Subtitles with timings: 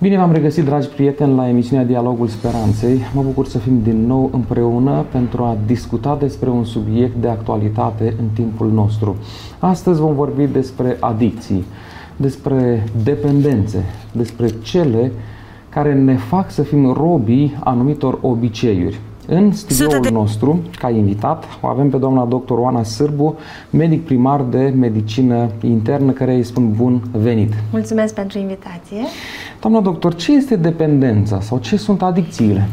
[0.00, 3.00] Bine v-am regăsit, dragi prieteni, la emisiunea Dialogul Speranței.
[3.14, 8.14] Mă bucur să fim din nou împreună pentru a discuta despre un subiect de actualitate
[8.18, 9.16] în timpul nostru.
[9.58, 11.64] Astăzi vom vorbi despre adicții,
[12.16, 15.12] despre dependențe, despre cele
[15.68, 19.00] care ne fac să fim robii anumitor obiceiuri.
[19.28, 23.38] În studioul nostru, ca invitat, o avem pe doamna doctor Oana Sârbu,
[23.70, 27.52] medic primar de medicină internă, care îi spun bun venit.
[27.72, 28.96] Mulțumesc pentru invitație.
[29.60, 32.68] Doamna doctor, ce este dependența sau ce sunt adicțiile?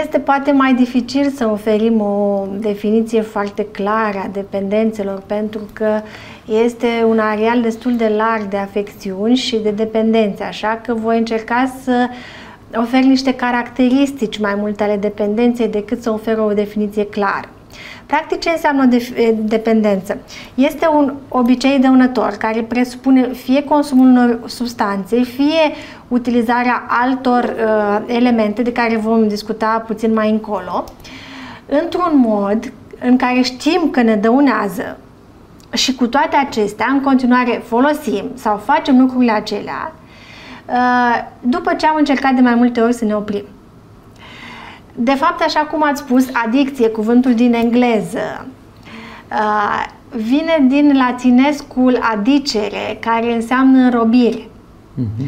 [0.00, 6.00] Este poate mai dificil să oferim o definiție foarte clară a dependențelor pentru că
[6.64, 11.72] este un areal destul de larg de afecțiuni și de dependențe, așa că voi încerca
[11.82, 12.08] să
[12.76, 17.48] ofer niște caracteristici mai multe ale dependenței decât să ofer o definiție clară.
[18.06, 20.18] Practic, ce înseamnă de- dependență?
[20.54, 25.72] Este un obicei dăunător care presupune fie consumul unor substanțe, fie
[26.08, 30.84] utilizarea altor uh, elemente de care vom discuta puțin mai încolo,
[31.82, 34.98] într-un mod în care știm că ne dăunează
[35.72, 40.03] și cu toate acestea, în continuare folosim sau facem lucrurile acelea, uh,
[41.40, 43.44] după ce am încercat de mai multe ori să ne oprim.
[44.94, 48.46] De fapt, așa cum ați spus, adicție, cuvântul din engleză,
[49.30, 54.40] uh, vine din latinescul adicere, care înseamnă înrobire.
[54.40, 55.26] Uh-huh.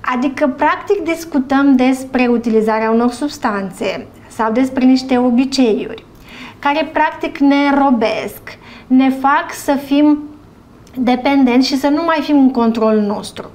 [0.00, 6.04] Adică, practic, discutăm despre utilizarea unor substanțe sau despre niște obiceiuri
[6.58, 10.18] care, practic, ne înrobesc, ne fac să fim
[10.94, 13.50] dependenți și să nu mai fim în controlul nostru.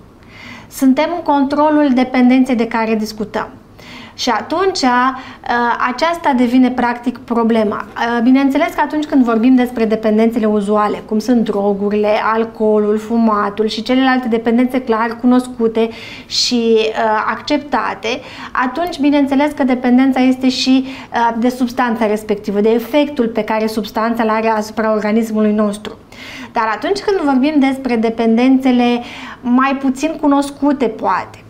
[0.72, 3.61] Suntem în controlul dependenței de care discutăm.
[4.22, 4.80] Și atunci
[5.90, 7.86] aceasta devine practic problema.
[8.24, 14.28] Bineînțeles că atunci când vorbim despre dependențele uzuale, cum sunt drogurile, alcoolul, fumatul și celelalte
[14.28, 15.90] dependențe clar cunoscute
[16.26, 16.78] și
[17.30, 20.86] acceptate, atunci bineînțeles că dependența este și
[21.38, 25.98] de substanța respectivă, de efectul pe care substanța îl are asupra organismului nostru.
[26.52, 29.02] Dar atunci când vorbim despre dependențele
[29.42, 31.41] mai puțin cunoscute, poate,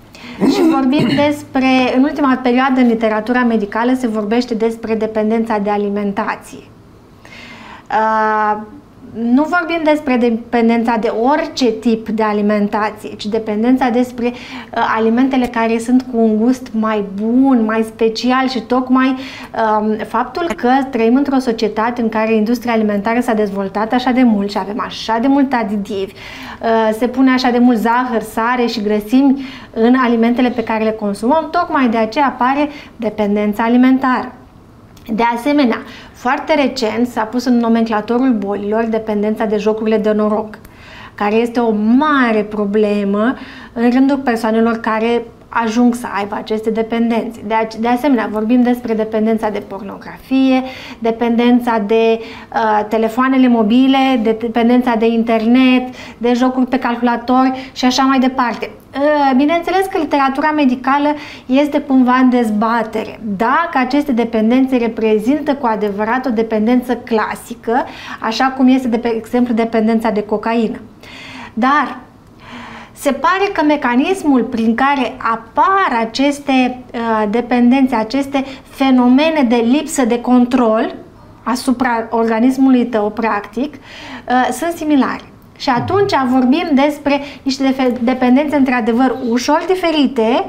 [0.50, 6.64] și vorbim despre, în ultima perioadă în literatura medicală se vorbește despre dependența de alimentație.
[7.92, 8.62] Uh,
[9.14, 15.78] nu vorbim despre dependența de orice tip de alimentație, ci dependența despre uh, alimentele care
[15.78, 21.40] sunt cu un gust mai bun, mai special și tocmai uh, faptul că trăim într-o
[21.40, 25.54] societate în care industria alimentară s-a dezvoltat așa de mult și avem așa de mult
[25.54, 30.84] aditivi, uh, se pune așa de mult zahăr, sare și grăsimi în alimentele pe care
[30.84, 34.32] le consumăm, tocmai de aceea apare dependența alimentară.
[35.08, 35.78] De asemenea,
[36.22, 40.58] foarte recent s-a pus în nomenclatorul bolilor dependența de jocurile de noroc,
[41.16, 43.36] care este o mare problemă
[43.74, 47.42] în rândul persoanelor care ajung să aibă aceste dependențe.
[47.48, 50.64] De, de asemenea, vorbim despre dependența de pornografie,
[51.00, 58.04] dependența de uh, telefoanele mobile, de dependența de internet, de jocuri pe calculator și așa
[58.04, 58.70] mai departe.
[58.96, 61.16] Uh, bineînțeles că literatura medicală
[61.46, 63.20] este cumva în dezbatere.
[63.38, 67.86] Dacă aceste dependențe reprezintă cu adevărat o dependență clasică,
[68.20, 70.80] așa cum este, de exemplu, dependența de cocaină.
[71.54, 71.98] Dar
[72.92, 80.22] se pare că mecanismul prin care apar aceste uh, dependențe, aceste fenomene de lipsă de
[80.22, 80.96] control
[81.44, 85.31] asupra organismului tău, practic, uh, sunt similare.
[85.62, 90.46] Și atunci vorbim despre niște dependențe într-adevăr ușor diferite,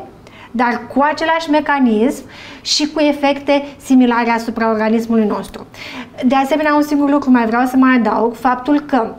[0.51, 2.23] dar cu același mecanism
[2.61, 5.67] și cu efecte similare asupra organismului nostru.
[6.25, 9.15] De asemenea, un singur lucru mai vreau să mai adaug, faptul că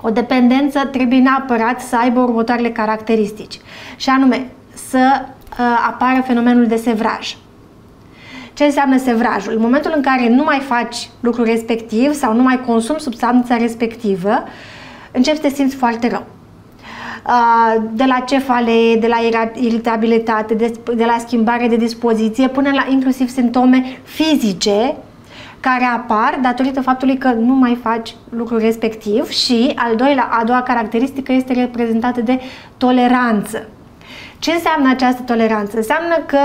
[0.00, 3.60] o dependență trebuie neapărat să aibă următoarele caracteristici,
[3.96, 4.46] și anume
[4.88, 7.36] să uh, apară fenomenul de sevraj.
[8.52, 9.52] Ce înseamnă sevrajul?
[9.52, 14.44] În momentul în care nu mai faci lucrul respectiv sau nu mai consumi substanța respectivă,
[15.14, 16.24] începi să te simți foarte rău.
[17.26, 19.16] Uh, de la cefalee, de la
[19.54, 24.94] iritabilitate, de, de la schimbare de dispoziție, până la inclusiv simptome fizice
[25.60, 30.62] care apar datorită faptului că nu mai faci lucrul respectiv și al doilea, a doua
[30.62, 32.40] caracteristică este reprezentată de
[32.76, 33.68] toleranță.
[34.44, 35.76] Ce înseamnă această toleranță?
[35.76, 36.38] Înseamnă că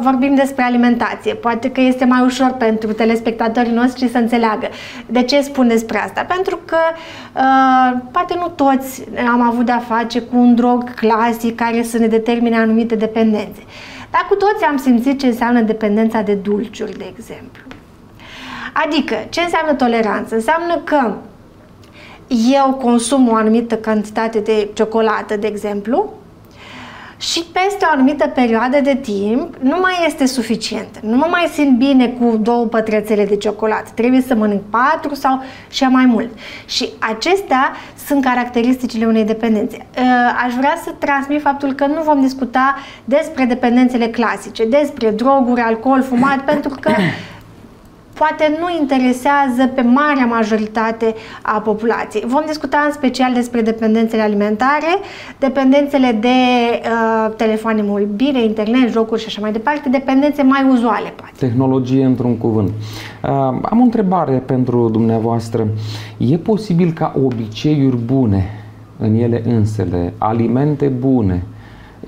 [0.00, 1.34] vorbim despre alimentație.
[1.34, 4.68] Poate că este mai ușor pentru telespectatorii noștri să înțeleagă.
[5.06, 6.24] De ce spun despre asta?
[6.34, 6.76] Pentru că
[7.34, 12.06] uh, poate nu toți am avut de-a face cu un drog clasic care să ne
[12.06, 13.62] determine anumite dependențe.
[14.10, 17.62] Dar cu toți am simțit ce înseamnă dependența de dulciuri, de exemplu.
[18.72, 20.34] Adică, ce înseamnă toleranță?
[20.34, 21.14] Înseamnă că
[22.52, 26.12] eu consum o anumită cantitate de ciocolată, de exemplu,
[27.18, 30.98] și peste o anumită perioadă de timp nu mai este suficient.
[31.02, 33.90] Nu mă mai simt bine cu două pătrățele de ciocolată.
[33.94, 36.30] Trebuie să mănânc patru sau și mai mult.
[36.66, 37.72] Și acestea
[38.06, 39.86] sunt caracteristicile unei dependențe.
[39.98, 40.04] Uh,
[40.46, 46.02] aș vrea să transmit faptul că nu vom discuta despre dependențele clasice, despre droguri, alcool,
[46.02, 46.90] fumat, pentru că
[48.18, 52.24] poate nu interesează pe marea majoritate a populației.
[52.26, 54.92] Vom discuta în special despre dependențele alimentare,
[55.38, 61.32] dependențele de uh, telefoane mobile, internet, jocuri și așa mai departe, dependențe mai uzuale, poate.
[61.38, 62.68] Tehnologie într-un cuvânt.
[62.68, 63.30] Uh,
[63.62, 65.66] am o întrebare pentru dumneavoastră.
[66.16, 68.50] E posibil ca obiceiuri bune
[68.98, 71.42] în ele însele, alimente bune,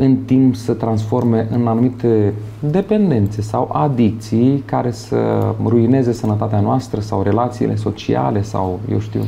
[0.00, 7.22] în timp să transforme în anumite dependențe sau adicții care să ruineze sănătatea noastră sau
[7.22, 9.22] relațiile sociale sau eu știu.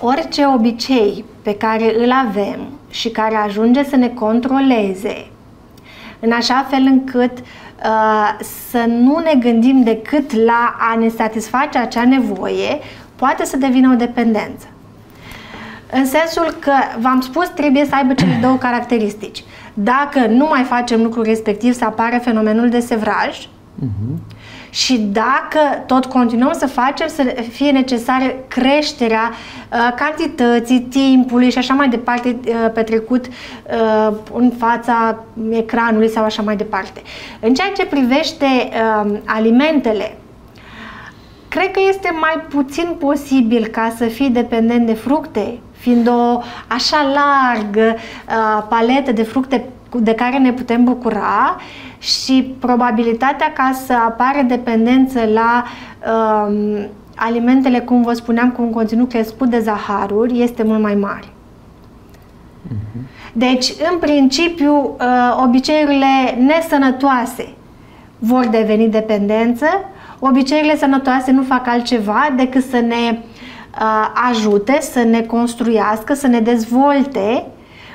[0.00, 2.60] Orice obicei pe care îl avem
[2.90, 5.26] și care ajunge să ne controleze
[6.20, 8.38] în așa fel încât uh,
[8.70, 12.78] să nu ne gândim decât la a ne satisface acea nevoie,
[13.16, 14.66] poate să devină o dependență.
[15.94, 19.44] În sensul că, v-am spus, trebuie să aibă cele două caracteristici.
[19.74, 24.16] Dacă nu mai facem lucrul respectiv, să apară fenomenul de sevraj, uh-huh.
[24.70, 31.74] și dacă tot continuăm să facem, să fie necesară creșterea uh, cantității, timpului și așa
[31.74, 37.02] mai departe uh, petrecut uh, în fața ecranului sau așa mai departe.
[37.40, 40.16] În ceea ce privește uh, alimentele,
[41.48, 46.96] cred că este mai puțin posibil ca să fii dependent de fructe, fiind o așa
[47.14, 49.64] largă uh, paletă de fructe
[50.00, 51.56] de care ne putem bucura
[51.98, 55.64] și probabilitatea ca să apară dependență la
[56.06, 56.84] uh,
[57.16, 61.28] alimentele, cum vă spuneam, cu un conținut crescut de zaharuri, este mult mai mare.
[62.62, 63.06] Mhm.
[63.32, 67.54] Deci, în principiu, uh, obiceiurile nesănătoase
[68.18, 69.66] vor deveni dependență,
[70.18, 73.18] obiceiurile sănătoase nu fac altceva decât să ne
[74.30, 77.46] ajute să ne construiască, să ne dezvolte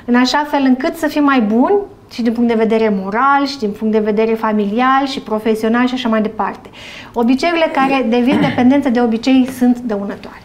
[0.04, 1.78] în așa fel încât să fim mai buni
[2.10, 5.94] și din punct de vedere moral, și din punct de vedere familial, și profesional și
[5.94, 6.68] așa mai departe.
[7.12, 10.42] Obiceiurile care devin dependență de obicei sunt dăunătoare.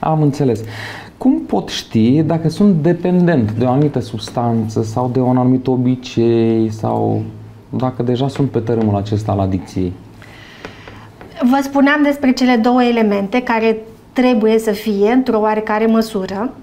[0.00, 0.60] Am înțeles.
[1.16, 6.70] Cum pot ști dacă sunt dependent de o anumită substanță sau de un anumit obicei
[6.70, 7.22] sau
[7.68, 9.92] dacă deja sunt pe tărâmul acesta al adicției?
[11.40, 13.76] Vă spuneam despre cele două elemente care
[14.20, 16.54] trebuie să fie într-o oarecare măsură.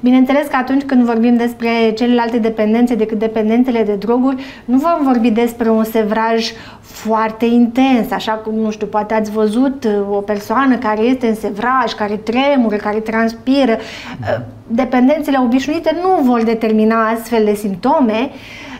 [0.00, 5.30] Bineînțeles că atunci când vorbim despre celelalte dependențe decât dependențele de droguri, nu vom vorbi
[5.30, 10.76] despre un sevraj foarte intens, așa cum, nu știu, poate ați văzut uh, o persoană
[10.76, 13.76] care este în sevraj, care tremură, care transpiră.
[14.20, 18.30] Uh, dependențele obișnuite nu vor determina astfel de simptome,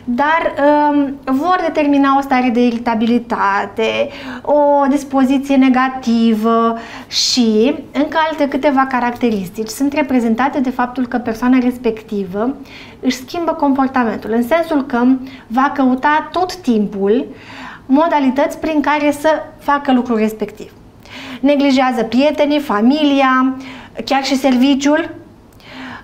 [0.03, 0.53] dar
[0.91, 4.09] um, vor determina o stare de iritabilitate,
[4.41, 12.55] o dispoziție negativă și încă alte câteva caracteristici sunt reprezentate de faptul că persoana respectivă
[12.99, 15.05] își schimbă comportamentul, în sensul că
[15.47, 17.25] va căuta tot timpul
[17.85, 20.71] modalități prin care să facă lucrul respectiv.
[21.39, 23.55] Neglijează prietenii, familia,
[24.05, 24.99] chiar și serviciul,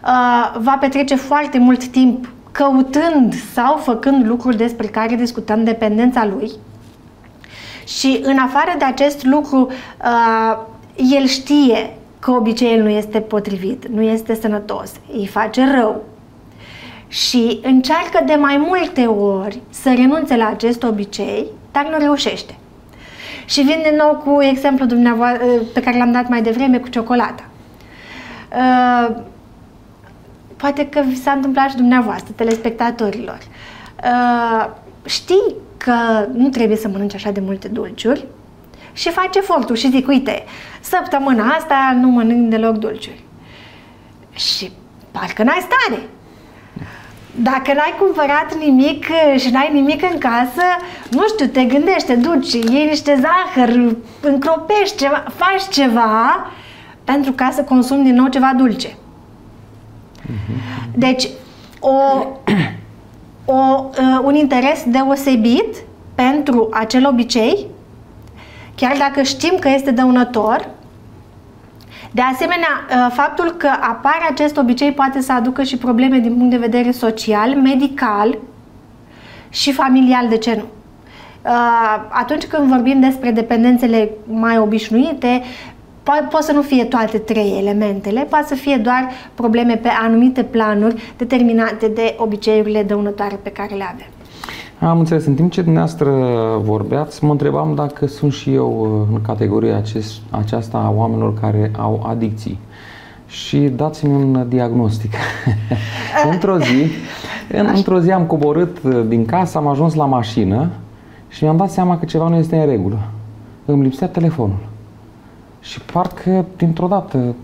[0.04, 6.52] uh, va petrece foarte mult timp căutând sau făcând lucruri despre care discutăm dependența lui.
[7.88, 10.58] Și în afară de acest lucru, uh,
[10.96, 16.04] el știe că obiceiul nu este potrivit, nu este sănătos, îi face rău.
[17.08, 22.56] Și încearcă de mai multe ori să renunțe la acest obicei, dar nu reușește.
[23.46, 27.44] Și vin din nou cu exemplul dumneavoastră pe care l-am dat mai devreme cu ciocolata.
[28.52, 29.16] Uh,
[30.66, 33.38] poate că vi s-a întâmplat și dumneavoastră, telespectatorilor.
[34.04, 34.70] Uh,
[35.06, 38.26] știi că nu trebuie să mănânci așa de multe dulciuri
[38.94, 40.44] și faci efortul și zic, uite,
[40.82, 43.24] săptămâna asta nu mănânc deloc dulciuri.
[44.32, 44.72] Și
[45.12, 46.02] parcă n-ai stare.
[47.36, 49.06] Dacă n-ai cumpărat nimic
[49.38, 50.64] și n-ai nimic în casă,
[51.10, 56.52] nu știu, te gândești, te duci, iei niște zahăr, încropești ceva, faci ceva
[57.04, 58.96] pentru ca să consumi din nou ceva dulce.
[60.94, 61.30] Deci,
[61.80, 61.94] o,
[63.46, 65.76] o, uh, un interes deosebit
[66.16, 67.66] pentru acel obicei,
[68.76, 70.70] chiar dacă știm că este dăunător,
[72.12, 76.50] de asemenea, uh, faptul că apare acest obicei poate să aducă și probleme din punct
[76.50, 78.38] de vedere social, medical
[79.50, 80.64] și familial, de ce nu?
[81.46, 85.42] Uh, atunci când vorbim despre dependențele mai obișnuite,
[86.06, 90.44] Po- pot să nu fie toate trei elementele, poate să fie doar probleme pe anumite
[90.44, 94.08] planuri determinate de obiceiurile dăunătoare pe care le avem.
[94.90, 95.26] Am înțeles.
[95.26, 96.12] În timp ce dumneavoastră
[96.64, 101.72] vorbeați, mă întrebam dacă sunt și eu uh, în categoria acest, aceasta a oamenilor care
[101.78, 102.60] au adicții.
[103.28, 105.14] Și dați-mi un diagnostic.
[106.32, 106.92] într-o zi,
[107.58, 110.70] în, într-o zi am coborât uh, din casă, am ajuns la mașină
[111.28, 113.00] și mi-am dat seama că ceva nu este în regulă.
[113.66, 114.74] Îmi lipsea telefonul.
[115.66, 117.36] Și parcă, dintr-o dată,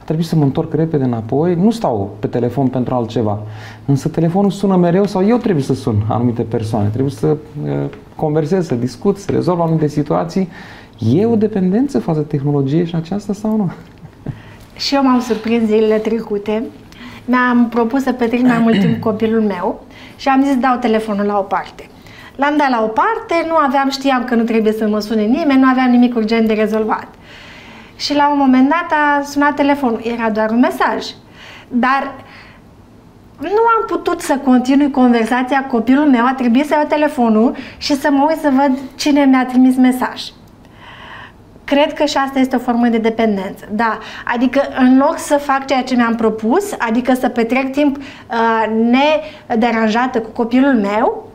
[0.00, 1.54] a trebuit să mă întorc repede înapoi.
[1.54, 3.38] Nu stau pe telefon pentru altceva.
[3.84, 6.88] Însă telefonul sună mereu sau eu trebuie să sun anumite persoane.
[6.88, 7.84] Trebuie să uh,
[8.14, 10.48] conversez, să discut, să rezolv anumite situații.
[10.98, 13.70] E o dependență față de tehnologie și aceasta sau nu?
[14.76, 16.64] Și eu m-am surprins zilele trecute.
[17.24, 19.84] Mi-am propus să petrec mai mult timp cu copilul meu
[20.16, 21.88] și am zis dau telefonul la o parte.
[22.36, 25.60] L-am dat la o parte, nu aveam, știam că nu trebuie să mă sune nimeni,
[25.60, 27.06] nu aveam nimic urgent de rezolvat.
[27.96, 30.00] Și la un moment dat a sunat telefonul.
[30.02, 31.04] Era doar un mesaj.
[31.68, 32.14] Dar
[33.38, 37.96] nu am putut să continui conversația cu copilul meu, a trebuit să iau telefonul și
[37.96, 40.22] să mă uit să văd cine mi-a trimis mesaj.
[41.64, 43.64] Cred că și asta este o formă de dependență.
[43.70, 48.64] Da, adică în loc să fac ceea ce mi-am propus, adică să petrec timp uh,
[49.48, 51.25] nederanjată cu copilul meu,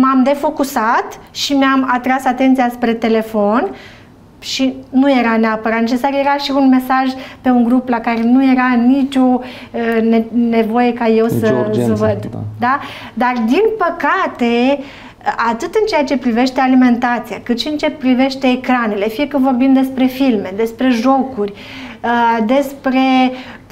[0.00, 3.74] m-am defocusat și mi-am atras atenția spre telefon
[4.38, 8.50] și nu era neapărat necesar, era și un mesaj pe un grup la care nu
[8.50, 12.30] era nicio uh, nevoie ca eu să, urgență, să văd.
[12.30, 12.38] Da.
[12.58, 12.80] da?
[13.14, 14.78] Dar din păcate,
[15.50, 19.72] atât în ceea ce privește alimentația, cât și în ce privește ecranele, fie că vorbim
[19.72, 21.52] despre filme, despre jocuri,
[22.04, 23.00] uh, despre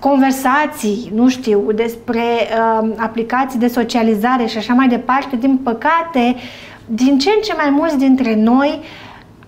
[0.00, 6.37] conversații, nu știu, despre uh, aplicații de socializare și așa mai departe, din păcate,
[6.87, 8.81] din ce în ce mai mulți dintre noi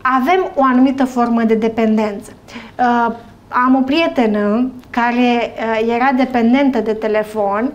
[0.01, 2.33] avem o anumită formă de dependență.
[2.79, 3.15] Uh,
[3.49, 7.73] am o prietenă care uh, era dependentă de telefon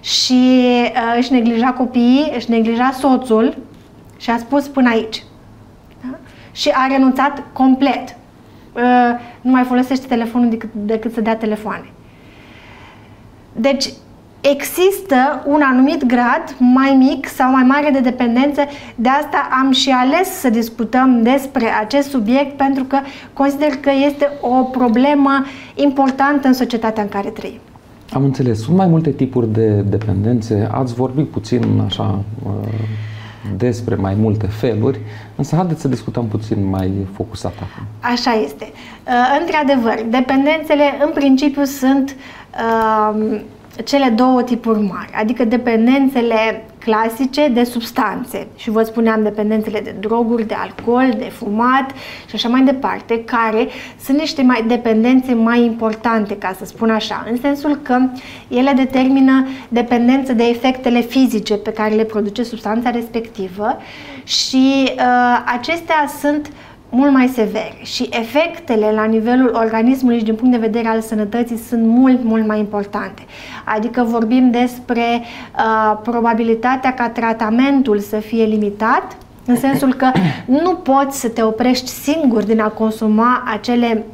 [0.00, 3.56] și uh, își neglija copiii, își neglija soțul
[4.16, 5.22] și a spus până aici.
[6.00, 6.18] Da?
[6.52, 8.16] Și a renunțat complet.
[8.72, 8.82] Uh,
[9.40, 11.90] nu mai folosește telefonul decât, decât să dea telefoane.
[13.60, 13.92] Deci,
[14.40, 18.62] există un anumit grad mai mic sau mai mare de dependență.
[18.94, 22.98] De asta am și ales să discutăm despre acest subiect pentru că
[23.32, 25.44] consider că este o problemă
[25.74, 27.58] importantă în societatea în care trăim.
[28.12, 28.60] Am înțeles.
[28.62, 30.68] Sunt mai multe tipuri de dependențe.
[30.72, 32.52] Ați vorbit puțin așa uh,
[33.56, 34.98] despre mai multe feluri,
[35.36, 37.86] însă haideți să discutăm puțin mai focusat acum.
[38.00, 38.72] Așa este.
[39.06, 42.16] Uh, într-adevăr, dependențele în principiu sunt
[42.54, 43.40] uh,
[43.84, 48.46] cele două tipuri mari, adică dependențele clasice de substanțe.
[48.56, 51.90] Și vă spuneam dependențele de droguri, de alcool, de fumat
[52.26, 53.68] și așa mai departe, care
[54.04, 57.98] sunt niște mai dependențe mai importante, ca să spun așa, în sensul că
[58.48, 63.76] ele determină dependență de efectele fizice pe care le produce substanța respectivă
[64.24, 66.65] și uh, acestea sunt uh,
[66.96, 71.56] mult mai severe și efectele la nivelul organismului și din punct de vedere al sănătății
[71.56, 73.22] sunt mult, mult mai importante.
[73.64, 80.10] Adică vorbim despre uh, probabilitatea ca tratamentul să fie limitat, în sensul că
[80.62, 84.04] nu poți să te oprești singur din a consuma acele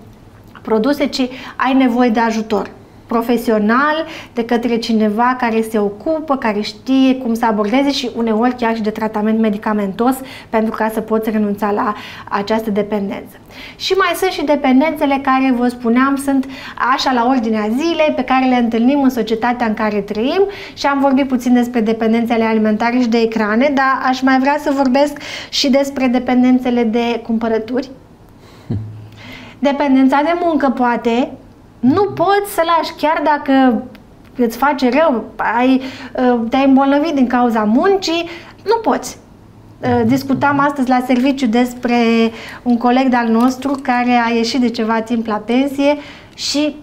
[0.63, 2.71] produse, ci ai nevoie de ajutor
[3.13, 3.97] profesional,
[4.33, 8.83] de către cineva care se ocupă, care știe cum să abordeze și uneori chiar și
[8.83, 10.17] de tratament medicamentos
[10.49, 11.95] pentru ca să poți renunța la
[12.29, 13.37] această dependență.
[13.77, 16.47] Și mai sunt și dependențele care, vă spuneam, sunt
[16.95, 20.43] așa la ordinea zilei, pe care le întâlnim în societatea în care trăim
[20.75, 24.73] și am vorbit puțin despre dependențele alimentare și de ecrane, dar aș mai vrea să
[24.77, 25.17] vorbesc
[25.49, 27.91] și despre dependențele de cumpărături.
[29.59, 31.33] Dependența de muncă, poate,
[31.83, 33.83] nu poți să lași, chiar dacă
[34.37, 35.83] îți face rău, ai,
[36.17, 38.29] uh, te-ai îmbolnăvit din cauza muncii,
[38.65, 39.19] nu poți.
[39.81, 41.97] Uh, discutam astăzi la serviciu despre
[42.63, 45.97] un coleg de-al nostru care a ieșit de ceva timp la pensie
[46.35, 46.77] și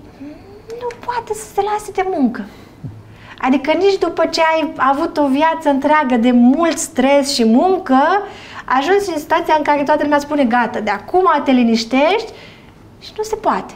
[0.67, 2.45] nu poate să se lase de muncă.
[3.37, 8.01] Adică nici după ce ai avut o viață întreagă de mult stres și muncă,
[8.65, 12.31] ajungi în situația în care toată lumea spune gata, de acum te liniștești
[12.99, 13.73] și nu se poate.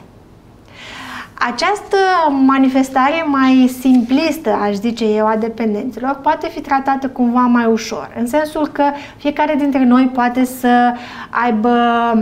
[1.40, 1.98] Această
[2.46, 8.28] manifestare mai simplistă, aș zice eu, a dependenților, poate fi tratată cumva mai ușor, în
[8.28, 8.84] sensul că
[9.18, 10.94] fiecare dintre noi poate să
[11.30, 11.74] aibă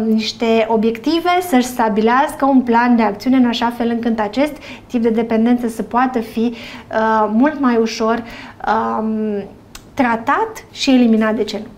[0.08, 4.53] niște obiective, să-și stabilească un plan de acțiune în așa fel încât acest
[4.88, 8.24] tip de dependență să poată fi uh, mult mai ușor
[8.68, 9.44] um,
[9.94, 11.70] tratat și eliminat de ce nu.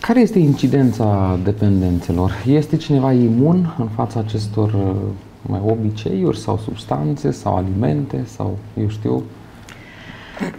[0.00, 2.32] Care este incidența dependențelor?
[2.46, 4.96] Este cineva imun în fața acestor uh,
[5.42, 9.22] mai obiceiuri sau substanțe sau alimente sau eu știu?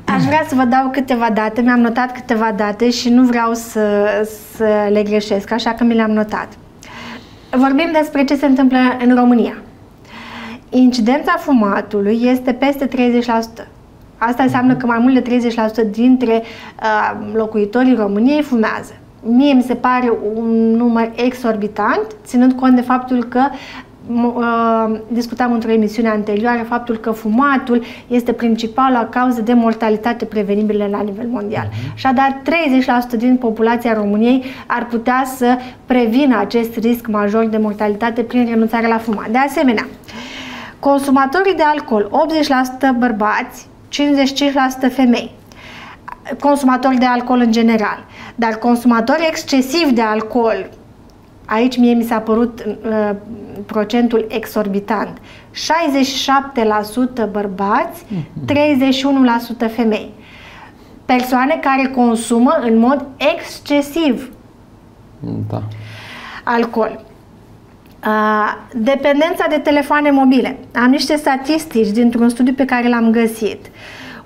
[0.05, 4.07] Aș vrea să vă dau câteva date, mi-am notat câteva date și nu vreau să,
[4.55, 6.47] să le greșesc, așa că mi le-am notat.
[7.51, 9.57] Vorbim despre ce se întâmplă în România.
[10.69, 13.67] Incidența fumatului este peste 30%.
[14.17, 15.39] Asta înseamnă că mai mult de
[15.87, 18.93] 30% dintre uh, locuitorii României fumează.
[19.23, 23.90] Mie mi se pare un număr exorbitant, ținând cont de faptul că uh,
[25.07, 31.27] discutam într-o emisiune anterioară faptul că fumatul este principala cauză de mortalitate prevenibilă la nivel
[31.27, 31.67] mondial.
[31.71, 31.91] Mhm.
[31.93, 38.45] Așadar, 30% din populația României ar putea să prevină acest risc major de mortalitate prin
[38.45, 39.27] renunțarea la fumat.
[39.29, 39.87] De asemenea,
[40.79, 45.31] consumatorii de alcool, 80% bărbați, 55% femei,
[46.39, 48.05] consumatori de alcool în general,
[48.35, 50.69] dar consumatori excesiv de alcool,
[51.51, 53.15] aici mie mi s-a părut uh,
[53.65, 55.17] procentul exorbitant.
[57.27, 58.05] 67% bărbați,
[59.67, 60.11] 31% femei.
[61.05, 63.05] Persoane care consumă în mod
[63.35, 64.31] excesiv
[65.49, 65.63] da.
[66.43, 66.99] alcool.
[68.05, 70.57] Uh, dependența de telefoane mobile.
[70.73, 73.65] Am niște statistici dintr-un studiu pe care l-am găsit.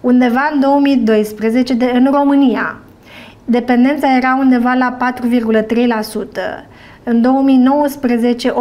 [0.01, 2.79] Undeva în 2012, de, în România,
[3.45, 6.74] dependența era undeva la 4,3%.
[7.07, 8.55] În 2019, 8,7%.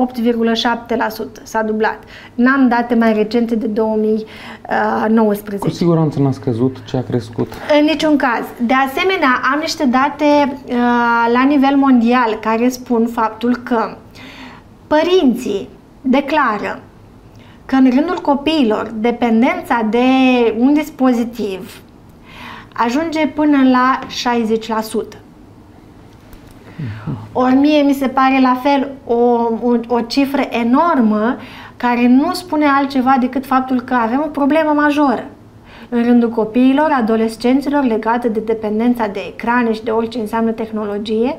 [1.42, 1.98] S-a dublat.
[2.34, 5.68] N-am date mai recente de 2019.
[5.68, 7.52] Cu siguranță n-a scăzut, ce a crescut?
[7.80, 8.44] În niciun caz.
[8.66, 10.74] De asemenea, am niște date uh,
[11.32, 13.96] la nivel mondial care spun faptul că
[14.86, 15.68] părinții
[16.00, 16.82] declară
[17.66, 19.98] că în rândul copiilor dependența de
[20.58, 21.80] un dispozitiv
[22.72, 23.98] ajunge până la
[25.16, 25.18] 60%.
[27.32, 29.14] Ori mie mi se pare la fel o,
[29.62, 31.36] o, o cifră enormă
[31.76, 35.24] care nu spune altceva decât faptul că avem o problemă majoră
[35.88, 41.36] în rândul copiilor, adolescenților legată de dependența de ecrane și de orice înseamnă tehnologie,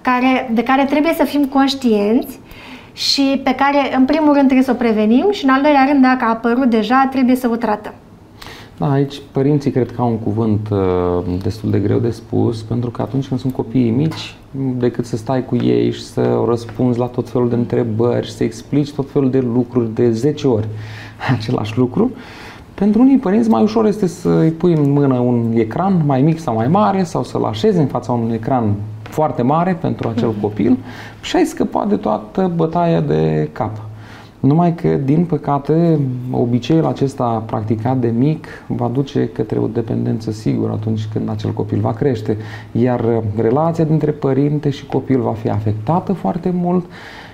[0.00, 2.38] care, de care trebuie să fim conștienți
[2.92, 6.02] și pe care, în primul rând, trebuie să o prevenim și, în al doilea rând,
[6.02, 7.94] dacă a apărut deja, trebuie să o tratăm.
[8.78, 10.78] Da, aici părinții cred că au un cuvânt uh,
[11.42, 14.34] destul de greu de spus, pentru că atunci când sunt copiii mici,
[14.76, 18.44] decât să stai cu ei și să răspunzi la tot felul de întrebări și să
[18.44, 20.68] explici tot felul de lucruri de 10 ori
[21.38, 22.10] același lucru,
[22.74, 26.38] pentru unii părinți mai ușor este să îi pui în mână un ecran mai mic
[26.38, 30.40] sau mai mare sau să-l așezi în fața unui ecran foarte mare pentru acel mhm.
[30.40, 30.76] copil
[31.20, 33.70] și ai scăpat de toată bătaia de cap.
[34.44, 35.98] Numai că, din păcate,
[36.30, 41.80] obiceiul acesta practicat de mic va duce către o dependență sigură atunci când acel copil
[41.80, 42.36] va crește.
[42.72, 46.84] Iar relația dintre părinte și copil va fi afectată foarte mult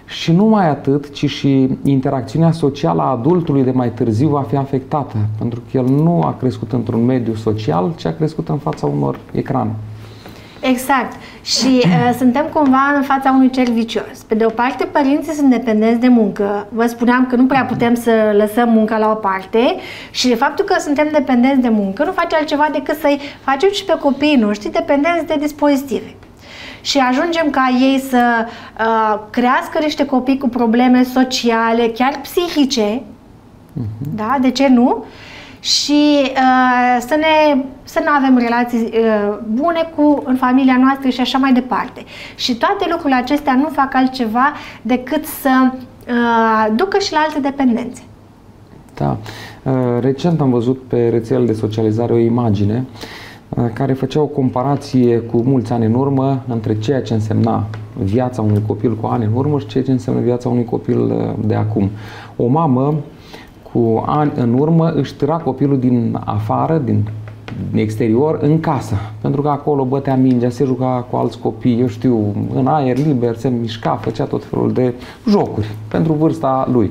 [0.07, 4.57] și nu mai atât, ci și interacțiunea socială a adultului de mai târziu va fi
[4.57, 8.87] afectată, pentru că el nu a crescut într-un mediu social, ci a crescut în fața
[8.87, 9.75] unor ecrane.
[10.61, 11.17] Exact.
[11.43, 14.23] Și uh, suntem cumva în fața unui cer vicios.
[14.27, 16.67] Pe de o parte, părinții sunt dependenți de muncă.
[16.73, 19.77] Vă spuneam că nu prea putem să lăsăm munca la o parte
[20.11, 23.85] și de faptul că suntem dependenți de muncă nu face altceva decât să-i facem și
[23.85, 26.15] pe copiii noștri dependenți de dispozitive
[26.81, 28.47] și ajungem ca ei să
[28.79, 34.15] uh, crească niște copii cu probleme sociale, chiar psihice, uh-huh.
[34.15, 34.37] da?
[34.41, 35.05] De ce nu?
[35.61, 41.21] Și uh, să, ne, să nu avem relații uh, bune cu în familia noastră și
[41.21, 42.05] așa mai departe.
[42.35, 48.03] Și toate lucrurile acestea nu fac altceva decât să uh, ducă și la alte dependențe.
[48.95, 49.17] Da.
[49.63, 52.85] Uh, recent am văzut pe rețelele de socializare o imagine
[53.49, 57.67] uh, care făcea o comparație cu mulți ani în urmă între ceea ce însemna
[58.03, 61.47] viața unui copil cu ani în urmă și ceea ce înseamnă viața unui copil uh,
[61.47, 61.91] de acum.
[62.37, 62.95] O mamă
[63.73, 67.09] cu ani în urmă își târa copilul din afară, din
[67.75, 68.95] exterior, în casă.
[69.21, 73.37] Pentru că acolo bătea mingea, se juca cu alți copii, eu știu, în aer liber,
[73.37, 74.95] se mișca, făcea tot felul de
[75.29, 76.91] jocuri pentru vârsta lui.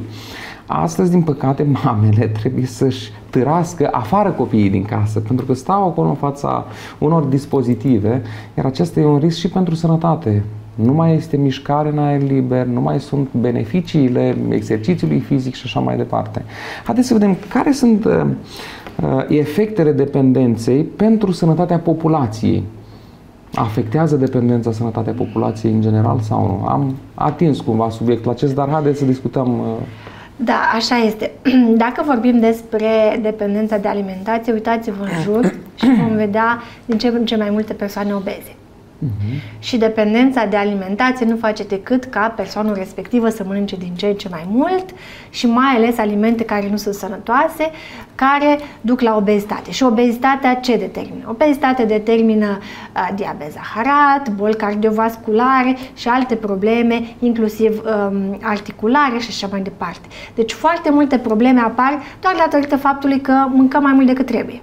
[0.65, 6.07] Astăzi, din păcate, mamele trebuie să-și târască afară copiii din casă, pentru că stau acolo
[6.07, 6.65] în fața
[6.97, 8.21] unor dispozitive,
[8.57, 10.43] iar acesta e un risc și pentru sănătate
[10.83, 15.79] nu mai este mișcare în aer liber, nu mai sunt beneficiile exercițiului fizic și așa
[15.79, 16.43] mai departe.
[16.83, 18.21] Haideți să vedem care sunt uh,
[19.03, 22.63] uh, efectele dependenței pentru sănătatea populației.
[23.53, 26.67] Afectează dependența sănătatea populației în general sau nu?
[26.67, 29.65] Am atins cumva subiectul acesta, dar haideți să discutăm uh,
[30.41, 31.31] da, așa este.
[31.85, 37.25] Dacă vorbim despre dependența de alimentație, uitați-vă în jur și vom vedea din ce în
[37.25, 38.55] ce mai multe persoane obeze.
[39.05, 39.59] Uh-huh.
[39.59, 44.13] Și dependența de alimentație nu face decât ca persoana respectivă să mănânce din ce în
[44.13, 44.85] ce mai mult
[45.29, 47.71] și mai ales alimente care nu sunt sănătoase,
[48.15, 49.71] care duc la obezitate.
[49.71, 51.25] Și obezitatea ce determină?
[51.27, 59.47] Obezitatea determină uh, diabet zaharat, boli cardiovasculare și alte probleme, inclusiv um, articulare și așa
[59.51, 60.07] mai departe.
[60.35, 64.61] Deci foarte multe probleme apar doar datorită faptului că mâncăm mai mult decât trebuie.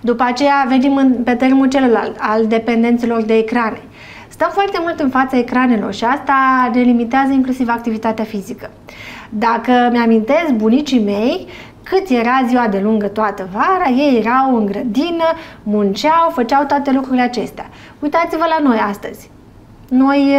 [0.00, 3.80] După aceea venim în, pe termenul celălalt, al dependenților de ecrane.
[4.28, 8.70] Stăm foarte mult în fața ecranelor și asta ne limitează inclusiv activitatea fizică.
[9.28, 11.46] Dacă mi-amintesc bunicii mei,
[11.82, 15.24] cât era ziua de lungă toată vara, ei erau în grădină,
[15.62, 17.68] munceau, făceau toate lucrurile acestea.
[17.98, 19.30] Uitați-vă la noi astăzi.
[19.88, 20.36] Noi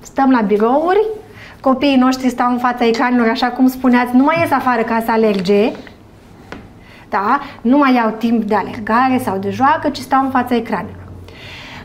[0.00, 1.06] stăm la birouri,
[1.60, 5.10] copiii noștri stau în fața ecranelor, așa cum spuneați, nu mai ies afară ca să
[5.10, 5.72] alerge,
[7.16, 7.40] da?
[7.60, 11.04] nu mai au timp de alergare sau de joacă, ci stau în fața ecranelor.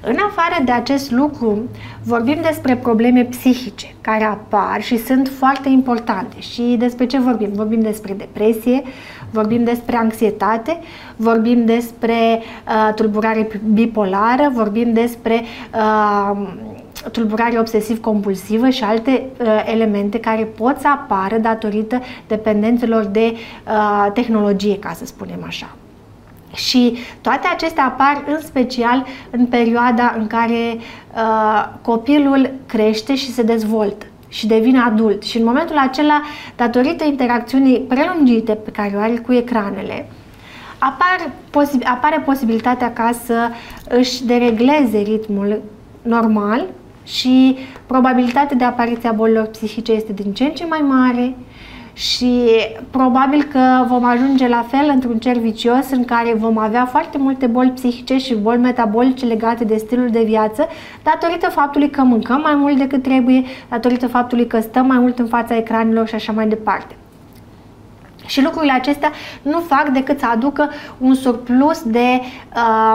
[0.03, 1.69] În afară de acest lucru,
[2.03, 6.39] vorbim despre probleme psihice care apar și sunt foarte importante.
[6.39, 7.49] Și despre ce vorbim?
[7.53, 8.81] Vorbim despre depresie,
[9.31, 10.79] vorbim despre anxietate,
[11.15, 15.41] vorbim despre uh, tulburare bipolară, vorbim despre
[15.73, 16.47] uh,
[17.11, 24.79] tulburare obsesiv-compulsivă și alte uh, elemente care pot să apară datorită dependențelor de uh, tehnologie,
[24.79, 25.75] ca să spunem așa.
[26.53, 30.77] Și toate acestea apar în special în perioada în care
[31.15, 35.23] uh, copilul crește și se dezvoltă și devine adult.
[35.23, 36.21] Și în momentul acela,
[36.55, 40.09] datorită interacțiunii prelungite pe care o are cu ecranele,
[40.77, 43.49] apar, posib- apare posibilitatea ca să
[43.89, 45.61] își deregleze ritmul
[46.01, 46.65] normal
[47.03, 51.35] și probabilitatea de apariție a bolilor psihice este din ce în ce mai mare
[51.93, 52.49] și
[52.89, 57.47] probabil că vom ajunge la fel într-un cer vicios în care vom avea foarte multe
[57.47, 60.67] boli psihice și boli metabolice legate de stilul de viață
[61.03, 65.27] datorită faptului că mâncăm mai mult decât trebuie, datorită faptului că stăm mai mult în
[65.27, 66.95] fața ecranelor și așa mai departe.
[68.25, 69.11] Și lucrurile acestea
[69.41, 72.21] nu fac decât să aducă un surplus de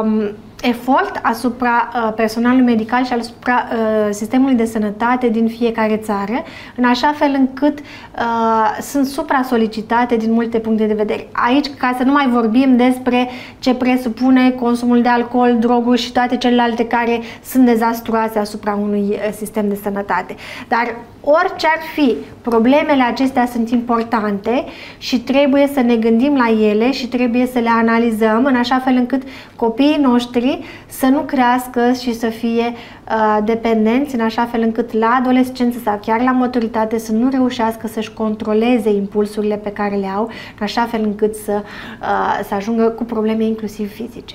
[0.02, 0.30] um,
[0.68, 6.42] efort asupra uh, personalului medical și asupra uh, sistemului de sănătate din fiecare țară,
[6.76, 11.28] în așa fel încât uh, sunt supra-solicitate din multe puncte de vedere.
[11.32, 16.36] Aici, ca să nu mai vorbim despre ce presupune consumul de alcool, droguri și toate
[16.36, 20.34] celelalte care sunt dezastruoase asupra unui uh, sistem de sănătate.
[20.68, 20.94] Dar
[21.28, 24.64] orice ar fi, problemele acestea sunt importante
[24.98, 28.94] și trebuie să ne gândim la ele și trebuie să le analizăm în așa fel
[28.94, 29.22] încât
[29.56, 30.55] copiii noștri
[30.86, 35.98] să nu crească și să fie uh, dependenți în așa fel încât la adolescență sau
[36.02, 40.22] chiar la maturitate să nu reușească să-și controleze impulsurile pe care le au,
[40.58, 41.62] în așa fel încât să,
[42.00, 44.34] uh, să ajungă cu probleme inclusiv fizice.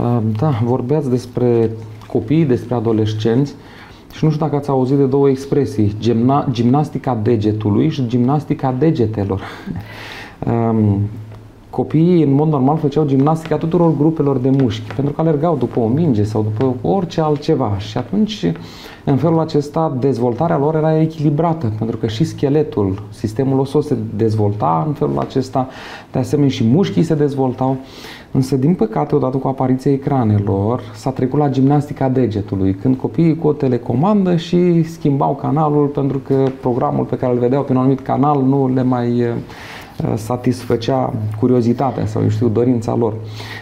[0.00, 1.70] Uh, da, vorbeați despre
[2.06, 3.54] copii, despre adolescenți.
[4.12, 9.42] Și nu știu dacă ați auzit de două expresii, gimna, gimnastica degetului și gimnastica degetelor.
[10.46, 11.00] um,
[11.72, 15.86] copiii în mod normal făceau gimnastica tuturor grupelor de mușchi, pentru că alergau după o
[15.86, 17.78] minge sau după orice altceva.
[17.78, 18.52] Și atunci,
[19.04, 24.84] în felul acesta, dezvoltarea lor era echilibrată, pentru că și scheletul, sistemul osos se dezvolta
[24.86, 25.68] în felul acesta,
[26.12, 27.76] de asemenea și mușchii se dezvoltau.
[28.30, 33.46] Însă, din păcate, odată cu apariția ecranelor, s-a trecut la gimnastica degetului, când copiii cu
[33.46, 38.00] o telecomandă și schimbau canalul pentru că programul pe care îl vedeau pe un anumit
[38.00, 39.28] canal nu le mai eh,
[40.14, 43.14] satisfăcea curiozitatea sau, eu știu, dorința lor.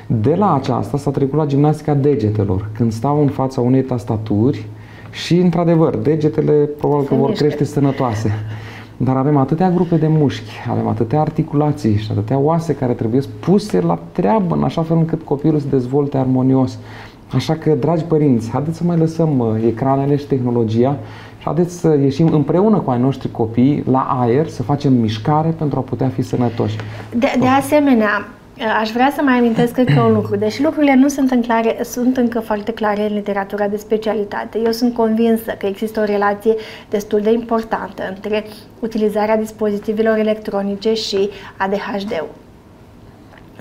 [0.07, 4.67] De la aceasta s-a trecut la gimnastica degetelor, când stau în fața unei tastaturi
[5.11, 8.33] și, într-adevăr, degetele probabil că vor crește sănătoase.
[8.97, 13.81] Dar avem atâtea grupe de mușchi, avem atâtea articulații și atâtea oase care trebuie puse
[13.81, 16.79] la treabă în așa fel încât copilul să dezvolte armonios.
[17.33, 20.99] Așa că, dragi părinți, haideți să mai lăsăm ecranele și tehnologia
[21.41, 25.79] și haideți să ieșim împreună cu ai noștri copii la aer, să facem mișcare pentru
[25.79, 26.77] a putea fi sănătoși.
[27.15, 28.29] De, de asemenea,
[28.81, 30.37] Aș vrea să mai amintesc încă un lucru.
[30.37, 34.73] Deși lucrurile nu sunt, în clare, sunt încă foarte clare în literatura de specialitate, eu
[34.73, 36.55] sunt convinsă că există o relație
[36.89, 38.45] destul de importantă între
[38.81, 42.50] utilizarea dispozitivelor electronice și ADHD-ul.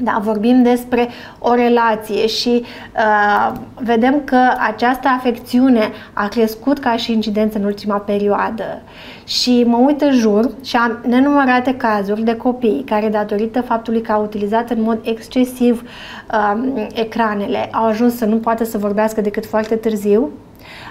[0.02, 1.08] Da, vorbim despre
[1.40, 2.64] o relație și
[2.96, 8.82] uh, vedem că această afecțiune a crescut ca și incidență în ultima perioadă.
[9.24, 14.12] Și mă uit în jur și am nenumărate cazuri de copii care, datorită faptului că
[14.12, 15.84] au utilizat în mod excesiv
[16.32, 20.30] uh, ecranele, au ajuns să nu poată să vorbească decât foarte târziu,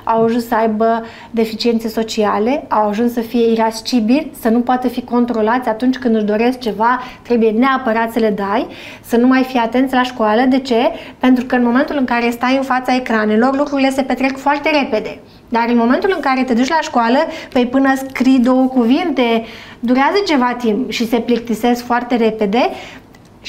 [0.05, 5.03] au ajuns să aibă deficiențe sociale, au ajuns să fie irascibili, să nu poată fi
[5.03, 8.67] controlați atunci când își doresc ceva, trebuie neapărat să le dai,
[9.01, 10.43] să nu mai fii atenți la școală.
[10.43, 10.91] De ce?
[11.19, 15.19] Pentru că în momentul în care stai în fața ecranelor, lucrurile se petrec foarte repede.
[15.49, 17.19] Dar în momentul în care te duci la școală,
[17.53, 19.45] păi până scrii două cuvinte,
[19.81, 22.69] durează ceva timp și se plictisesc foarte repede,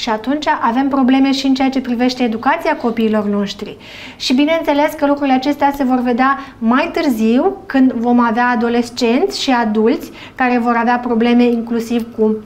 [0.00, 3.76] și atunci avem probleme și în ceea ce privește educația copiilor noștri.
[4.16, 9.50] Și bineînțeles că lucrurile acestea se vor vedea mai târziu, când vom avea adolescenți și
[9.50, 12.36] adulți care vor avea probleme inclusiv cu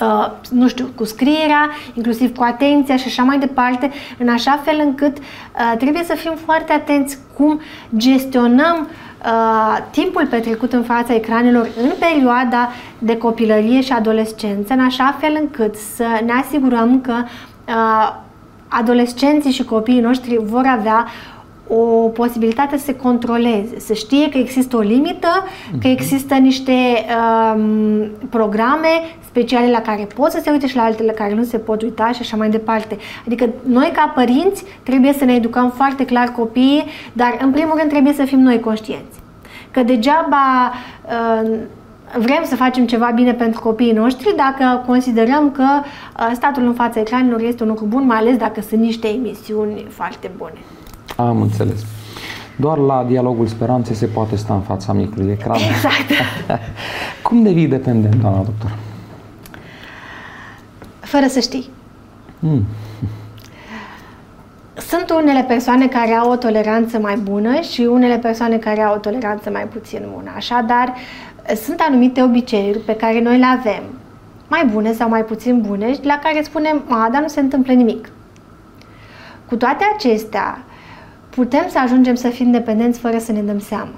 [0.00, 4.80] Uh, nu știu, cu scrierea, inclusiv cu atenția și așa mai departe, în așa fel
[4.84, 7.60] încât uh, trebuie să fim foarte atenți cum
[7.96, 9.05] gestionăm uh,
[9.90, 15.74] timpul petrecut în fața ecranelor în perioada de copilărie și adolescență, în așa fel încât
[15.74, 17.14] să ne asigurăm că
[17.68, 18.16] uh,
[18.68, 21.06] adolescenții și copiii noștri vor avea
[21.68, 25.28] o posibilitate să se controleze, să știe că există o limită,
[25.70, 25.90] că mhm.
[25.90, 26.72] există niște
[27.54, 28.88] um, programe
[29.26, 32.10] speciale la care pot să se uite și la altele care nu se pot uita
[32.12, 32.96] și așa mai departe.
[33.26, 37.90] Adică noi ca părinți trebuie să ne educăm foarte clar copiii, dar în primul rând
[37.90, 39.18] trebuie să fim noi conștienți.
[39.70, 40.72] Că degeaba
[41.04, 41.50] uh,
[42.18, 47.00] vrem să facem ceva bine pentru copiii noștri dacă considerăm că uh, statul în fața
[47.00, 50.58] ecranelor este un lucru bun, mai ales dacă sunt niște emisiuni foarte bune.
[51.16, 51.84] Am înțeles.
[52.56, 55.56] Doar la dialogul speranței se poate sta în fața micului ecran.
[55.56, 56.10] Exact.
[57.22, 58.76] Cum devii dependent, doamna doctor?
[61.00, 61.70] Fără să știi.
[62.38, 62.64] Mm.
[64.74, 68.98] Sunt unele persoane care au o toleranță mai bună și unele persoane care au o
[68.98, 70.30] toleranță mai puțin bună.
[70.36, 70.94] Așadar,
[71.64, 73.82] sunt anumite obiceiuri pe care noi le avem,
[74.48, 78.08] mai bune sau mai puțin bune, la care spunem, a, dar nu se întâmplă nimic.
[79.48, 80.58] Cu toate acestea,
[81.36, 83.94] putem să ajungem să fim dependenți fără să ne dăm seama.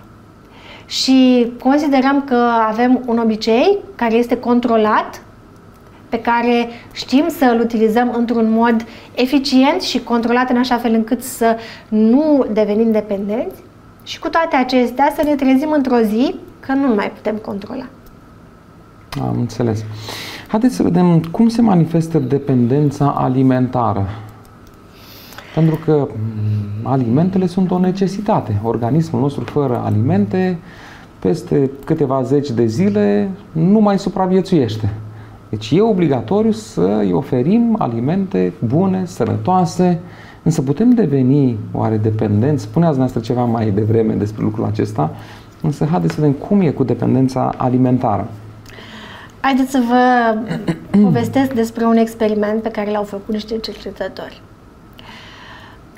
[0.87, 5.23] Și considerăm că avem un obicei care este controlat,
[6.09, 11.23] pe care știm să îl utilizăm într-un mod eficient și controlat în așa fel încât
[11.23, 11.57] să
[11.89, 13.63] nu devenim dependenți
[14.03, 17.87] și cu toate acestea să ne trezim într-o zi că nu mai putem controla.
[19.21, 19.85] Am înțeles.
[20.49, 24.09] Haideți să vedem cum se manifestă dependența alimentară
[25.55, 28.61] pentru că mm, alimentele sunt o necesitate.
[28.63, 30.59] Organismul nostru fără alimente,
[31.19, 34.91] peste câteva zeci de zile, nu mai supraviețuiește.
[35.49, 40.01] Deci e obligatoriu să îi oferim alimente bune, sănătoase,
[40.43, 42.63] însă putem deveni oare dependenți?
[42.63, 45.11] Spuneați noastră ceva mai devreme despre lucrul acesta,
[45.63, 48.29] însă haideți să vedem cum e cu dependența alimentară.
[49.41, 50.35] Haideți să vă
[51.03, 54.43] povestesc despre un experiment pe care l-au făcut niște cercetători.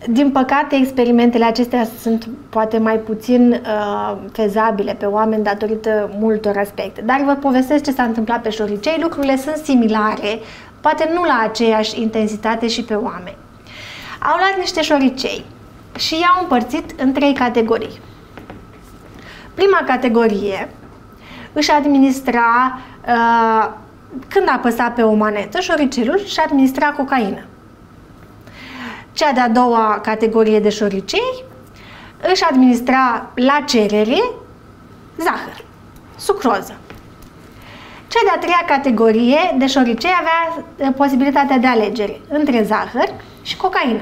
[0.07, 7.01] Din păcate, experimentele acestea sunt poate mai puțin uh, fezabile pe oameni datorită multor aspecte.
[7.01, 8.99] Dar vă povestesc ce s-a întâmplat pe șoricei.
[9.01, 10.41] Lucrurile sunt similare,
[10.81, 13.37] poate nu la aceeași intensitate și pe oameni.
[14.21, 15.45] Au luat niște șoricei
[15.99, 18.01] și i-au împărțit în trei categorii.
[19.55, 20.71] Prima categorie
[21.53, 23.71] își administra, uh,
[24.29, 27.45] când apăsa pe o manetă, șoricelul și administra cocaină.
[29.21, 31.45] Cea de-a doua categorie de șoricei
[32.33, 34.23] își administra la cerere
[35.19, 35.65] zahăr,
[36.17, 36.79] sucroză.
[38.09, 43.09] Cea de-a treia categorie de șoricei avea eh, posibilitatea de alegere între zahăr
[43.43, 44.01] și cocaină.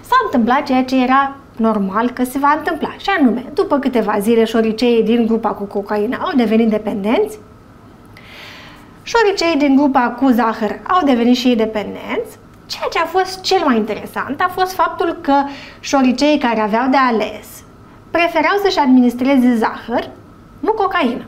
[0.00, 4.44] S-a întâmplat ceea ce era normal că se va întâmpla, și anume, după câteva zile,
[4.44, 7.38] șoriceii din grupa cu cocaină au devenit dependenți,
[9.02, 13.62] șoriceii din grupa cu zahăr au devenit și ei dependenți, Ceea ce a fost cel
[13.64, 15.34] mai interesant a fost faptul că
[15.80, 17.46] șoriceii care aveau de ales
[18.10, 20.10] preferau să-și administreze zahăr,
[20.60, 21.24] nu cocaină.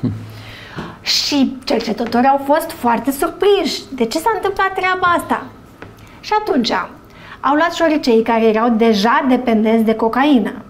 [1.18, 3.82] Și cercetătorii au fost foarte surprinși.
[3.94, 5.46] De ce s-a întâmplat treaba asta?
[6.20, 6.70] Și atunci
[7.40, 10.62] au luat șoricei care erau deja dependenți de cocaină.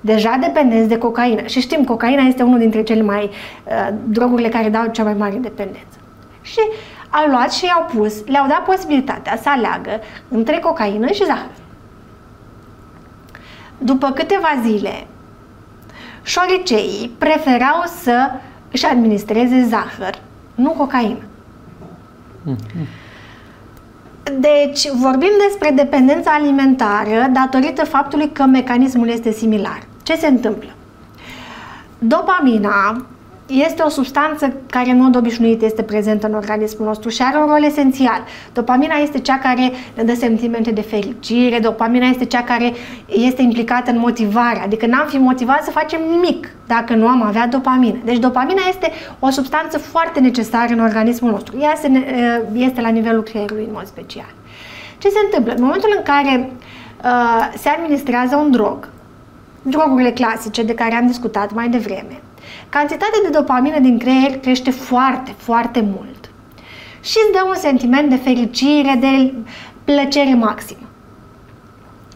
[0.00, 1.46] Deja dependenți de cocaină.
[1.46, 5.36] Și știm, cocaina este unul dintre cele mai uh, drogurile care dau cea mai mare
[5.36, 5.96] dependență.
[6.42, 6.60] Și
[7.12, 11.50] au luat și i-au pus, le-au dat posibilitatea să aleagă între cocaină și zahăr.
[13.78, 15.06] După câteva zile,
[16.22, 18.30] șoriceii preferau să
[18.70, 20.18] își administreze zahăr,
[20.54, 21.22] nu cocaină.
[24.38, 29.82] Deci, vorbim despre dependența alimentară datorită faptului că mecanismul este similar.
[30.02, 30.70] Ce se întâmplă?
[31.98, 33.06] Dopamina
[33.46, 37.46] este o substanță care în mod obișnuit este prezentă în organismul nostru și are un
[37.46, 38.24] rol esențial.
[38.52, 42.72] Dopamina este cea care ne dă sentimente de fericire, dopamina este cea care
[43.06, 47.46] este implicată în motivare, adică n-am fi motivat să facem nimic dacă nu am avea
[47.46, 47.98] dopamină.
[48.04, 51.58] Deci dopamina este o substanță foarte necesară în organismul nostru.
[51.60, 51.72] Ea
[52.52, 54.34] este la nivelul creierului în mod special.
[54.98, 55.52] Ce se întâmplă?
[55.52, 56.50] În momentul în care
[57.04, 58.88] uh, se administrează un drog,
[59.62, 62.20] drogurile clasice de care am discutat mai devreme,
[62.68, 66.30] cantitatea de dopamină din creier crește foarte, foarte mult
[67.00, 69.34] și îți dă un sentiment de fericire, de
[69.84, 70.86] plăcere maximă.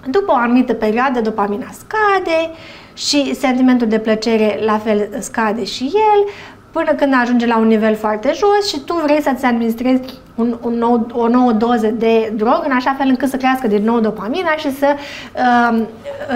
[0.06, 2.50] După o anumită perioadă, dopamina scade
[2.94, 6.32] și sentimentul de plăcere la fel scade și el,
[6.70, 10.00] până când ajunge la un nivel foarte jos și tu vrei să-ți administrezi
[10.34, 13.84] un, un nou, o nouă doză de drog în așa fel încât să crească din
[13.84, 14.94] nou dopamina și să,
[15.34, 15.82] uh,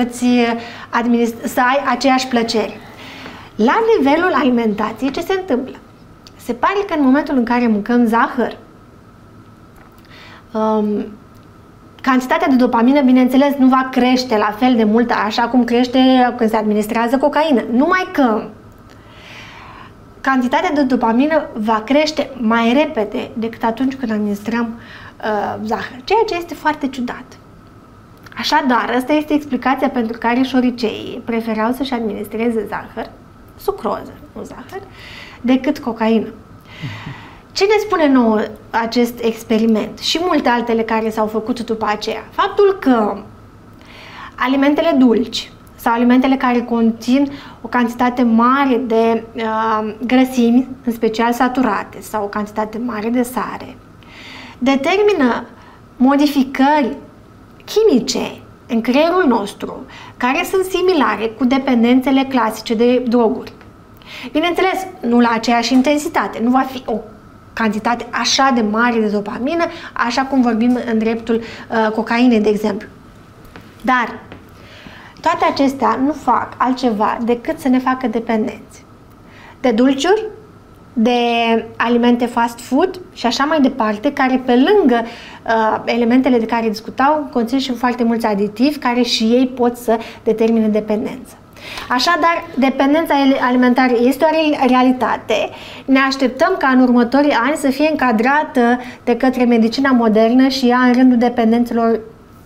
[0.04, 0.26] îți
[0.90, 2.80] administ- să ai aceeași plăcere.
[3.64, 5.76] La nivelul alimentației, ce se întâmplă?
[6.36, 8.56] Se pare că în momentul în care mâncăm zahăr,
[10.52, 11.04] um,
[12.00, 15.98] cantitatea de dopamină, bineînțeles, nu va crește la fel de mult așa cum crește
[16.36, 17.62] când se administrează cocaină.
[17.72, 18.48] Numai că
[20.20, 26.36] cantitatea de dopamină va crește mai repede decât atunci când administrăm uh, zahăr, ceea ce
[26.36, 27.24] este foarte ciudat.
[28.36, 33.10] Așadar, asta este explicația pentru care șoriceii preferau să-și administreze zahăr,
[33.60, 34.82] sucroză, nu zahăr,
[35.40, 36.26] decât cocaină.
[37.52, 42.24] Ce ne spune nouă acest experiment și multe altele care s-au făcut după aceea?
[42.30, 43.22] Faptul că
[44.34, 52.00] alimentele dulci, sau alimentele care conțin o cantitate mare de uh, grăsimi, în special saturate,
[52.00, 53.76] sau o cantitate mare de sare,
[54.58, 55.46] determină
[55.96, 56.96] modificări
[57.64, 58.39] chimice
[58.70, 63.52] în creierul nostru, care sunt similare cu dependențele clasice de droguri.
[64.32, 66.94] Bineînțeles, nu la aceeași intensitate, nu va fi o
[67.52, 72.88] cantitate așa de mare de dopamină, așa cum vorbim în dreptul uh, cocainei, de exemplu.
[73.82, 74.18] Dar
[75.20, 78.84] toate acestea nu fac altceva decât să ne facă dependenți.
[79.60, 80.24] De dulciuri,
[80.92, 81.18] de
[81.76, 87.28] alimente fast food și așa mai departe, care pe lângă uh, elementele de care discutau,
[87.32, 91.34] conțin și foarte mulți aditivi care și ei pot să determine dependență.
[91.88, 95.50] Așadar, dependența alimentară este o realitate.
[95.84, 100.78] Ne așteptăm ca în următorii ani să fie încadrată de către medicina modernă și ea
[100.78, 102.00] în rândul dependențelor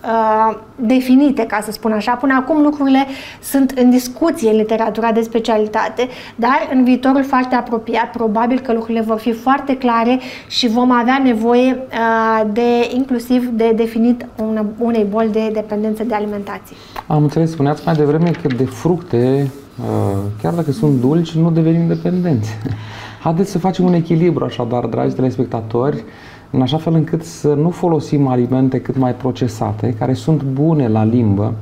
[0.05, 2.11] Uh, definite, ca să spun așa.
[2.11, 3.05] Până acum lucrurile
[3.41, 9.01] sunt în discuție în literatura de specialitate, dar în viitorul foarte apropiat, probabil că lucrurile
[9.01, 15.05] vor fi foarte clare și vom avea nevoie uh, de inclusiv de definit una, unei
[15.09, 16.75] boli de dependență de alimentație.
[17.07, 21.87] Am înțeles, spuneați mai devreme că de fructe, uh, chiar dacă sunt dulci, nu devenim
[21.87, 22.57] dependenți.
[23.23, 26.03] Haideți să facem un echilibru așadar, dragi telespectatori,
[26.51, 31.03] în așa fel încât să nu folosim alimente cât mai procesate, care sunt bune la
[31.03, 31.53] limbă.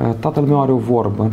[0.00, 1.30] Uh, tatăl meu are o vorbă.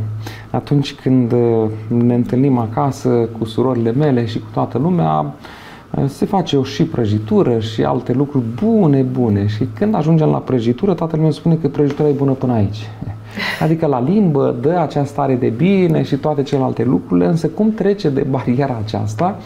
[0.51, 6.25] Atunci când uh, ne întâlnim acasă cu surorile mele și cu toată lumea, uh, se
[6.25, 9.47] face o și prăjitură și alte lucruri bune, bune.
[9.47, 12.89] Și când ajungem la prăjitură, tatăl meu spune că prăjitura e bună până aici.
[13.63, 18.09] Adică la limbă dă această stare de bine și toate celelalte lucruri, însă cum trece
[18.09, 19.39] de bariera aceasta,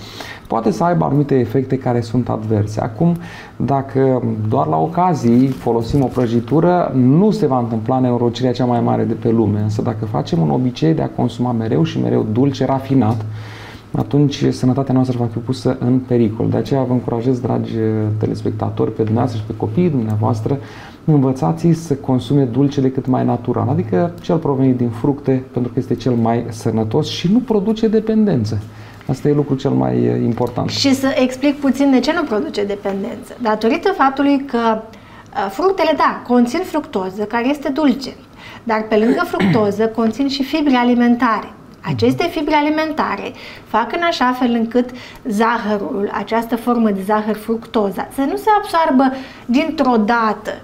[0.50, 2.82] poate să aibă anumite efecte care sunt adverse.
[2.82, 3.16] Acum,
[3.56, 9.04] dacă doar la ocazii folosim o prăjitură, nu se va întâmpla neurocirea cea mai mare
[9.04, 9.60] de pe lume.
[9.60, 13.26] Însă dacă facem un obicei de a consuma mereu și mereu dulce, rafinat,
[13.92, 16.50] atunci sănătatea noastră va fi pusă în pericol.
[16.50, 17.74] De aceea vă încurajez, dragi
[18.18, 20.58] telespectatori, pe dumneavoastră și pe copiii dumneavoastră,
[21.06, 25.96] învățați să consume dulcele cât mai natural, adică cel provenit din fructe, pentru că este
[25.96, 28.62] cel mai sănătos și nu produce dependență.
[29.10, 30.70] Asta e lucrul cel mai eh, important.
[30.70, 33.36] Și să explic puțin de ce nu produce dependență.
[33.42, 38.14] Datorită faptului că eh, fructele, da, conțin fructoză, care este dulce,
[38.64, 41.54] dar pe lângă fructoză conțin și fibre alimentare.
[41.82, 43.34] Aceste fibre alimentare
[43.68, 44.90] fac în așa fel încât
[45.28, 49.14] zahărul, această formă de zahăr fructoza, să nu se absoarbă
[49.46, 50.62] dintr-o dată,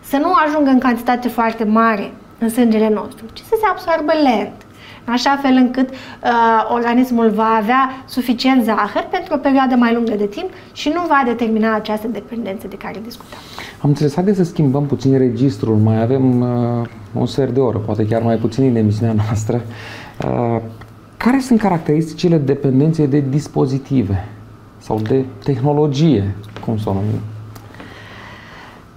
[0.00, 4.63] să nu ajungă în cantitate foarte mare în sângele nostru, ci să se absoarbă lent
[5.06, 5.96] în așa fel încât uh,
[6.74, 11.22] organismul va avea suficient zahăr pentru o perioadă mai lungă de timp și nu va
[11.26, 13.38] determina această dependență de care discutăm.
[13.80, 14.14] Am înțeles.
[14.14, 15.76] Haideți să schimbăm puțin registrul.
[15.76, 19.60] Mai avem uh, un sfert de oră, poate chiar mai puțin în emisiunea noastră.
[20.24, 20.60] Uh,
[21.16, 24.28] care sunt caracteristicile dependenței de dispozitive
[24.78, 27.20] sau de tehnologie, cum să o numim?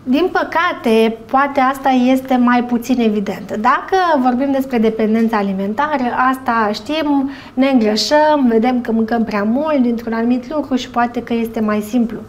[0.10, 3.58] Din păcate, poate asta este mai puțin evidentă.
[3.58, 10.14] Dacă vorbim despre dependența alimentară, asta știm, ne îngrășăm, vedem că mâncăm prea mult dintr-un
[10.14, 12.20] anumit lucru și poate că este mai simplu.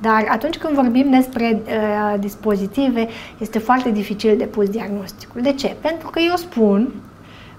[0.00, 3.08] Dar atunci când vorbim despre uh, dispozitive,
[3.38, 5.40] este foarte dificil de pus diagnosticul.
[5.40, 5.76] De ce?
[5.80, 6.92] Pentru că eu spun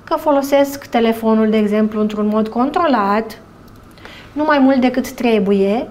[0.03, 3.41] că folosesc telefonul, de exemplu, într-un mod controlat,
[4.33, 5.87] nu mai mult decât trebuie,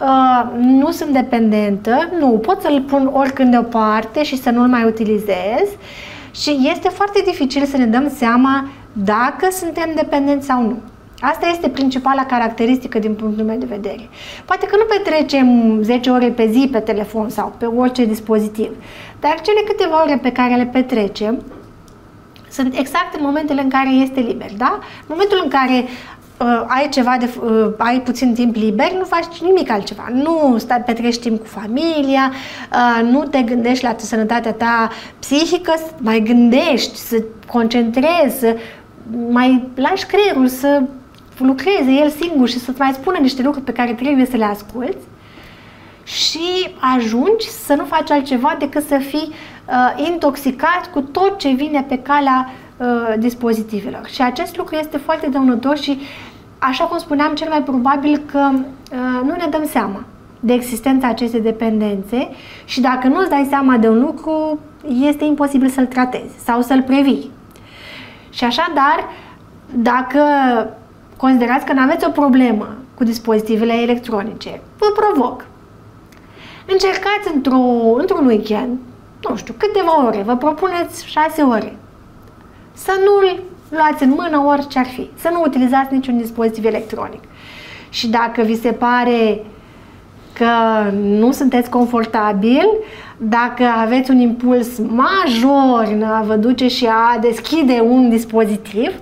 [0.00, 5.68] uh, nu sunt dependentă, nu, pot să-l pun oricând deoparte și să nu-l mai utilizez
[6.34, 10.78] și este foarte dificil să ne dăm seama dacă suntem dependenți sau nu.
[11.20, 14.08] Asta este principala caracteristică din punctul meu de vedere.
[14.44, 18.70] Poate că nu petrecem 10 ore pe zi pe telefon sau pe orice dispozitiv,
[19.20, 21.42] dar cele câteva ore pe care le petrecem
[22.50, 24.78] sunt exact în momentele în care este liber, da?
[24.82, 25.84] În momentul în care
[26.40, 30.08] uh, ai ceva de, uh, ai puțin timp liber, nu faci nimic altceva.
[30.12, 32.32] Nu stai, petrești timp cu familia,
[32.72, 38.56] uh, nu te gândești la sănătatea ta psihică, mai gândești, să concentrezi, să
[39.30, 40.82] mai lași creierul să
[41.38, 45.06] lucreze el singur și să-ți mai spună niște lucruri pe care trebuie să le asculți
[46.04, 49.32] și ajungi să nu faci altceva decât să fii
[49.66, 52.65] uh, intoxicat cu tot ce vine pe calea uh,
[53.18, 54.06] dispozitivelor.
[54.06, 55.98] Și acest lucru este foarte dăunător și,
[56.58, 60.04] așa cum spuneam, cel mai probabil că uh, nu ne dăm seama
[60.40, 62.28] de existența acestei dependențe
[62.64, 64.58] și dacă nu îți dai seama de un lucru,
[64.88, 67.30] este imposibil să-l tratezi sau să-l previi.
[68.30, 69.08] Și așadar,
[69.74, 70.20] dacă
[71.16, 75.46] considerați că nu aveți o problemă cu dispozitivele electronice, vă provoc.
[76.66, 77.60] Încercați într-o,
[77.96, 78.78] într-un weekend,
[79.28, 81.76] nu știu, câteva ore, vă propuneți șase ore,
[82.76, 87.20] să nu-l luați în mână orice ar fi, să nu utilizați niciun dispozitiv electronic.
[87.88, 89.44] Și dacă vi se pare
[90.32, 92.66] că nu sunteți confortabil,
[93.16, 98.92] dacă aveți un impuls major în a vă duce și a deschide un dispozitiv,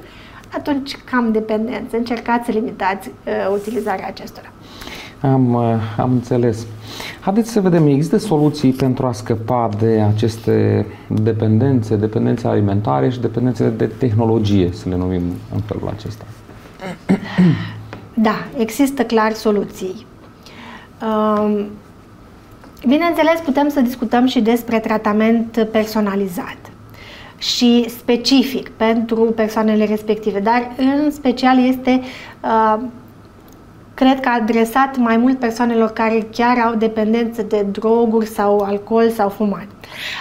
[0.52, 1.96] atunci cam dependență.
[1.96, 4.53] Încercați să limitați uh, utilizarea acestora.
[5.32, 6.66] Am, uh, am înțeles.
[7.20, 13.68] Haideți să vedem, există soluții pentru a scăpa de aceste dependențe, dependențe alimentare și dependențe
[13.68, 15.22] de tehnologie, să le numim
[15.54, 16.24] în felul acesta.
[18.14, 20.06] Da, există clar soluții.
[21.02, 21.66] Um,
[22.86, 26.58] bineînțeles, putem să discutăm și despre tratament personalizat
[27.38, 32.00] și specific pentru persoanele respective, dar în special este,
[32.42, 32.82] uh,
[33.94, 39.28] cred că adresat mai mult persoanelor care chiar au dependență de droguri sau alcool sau
[39.28, 39.66] fumat.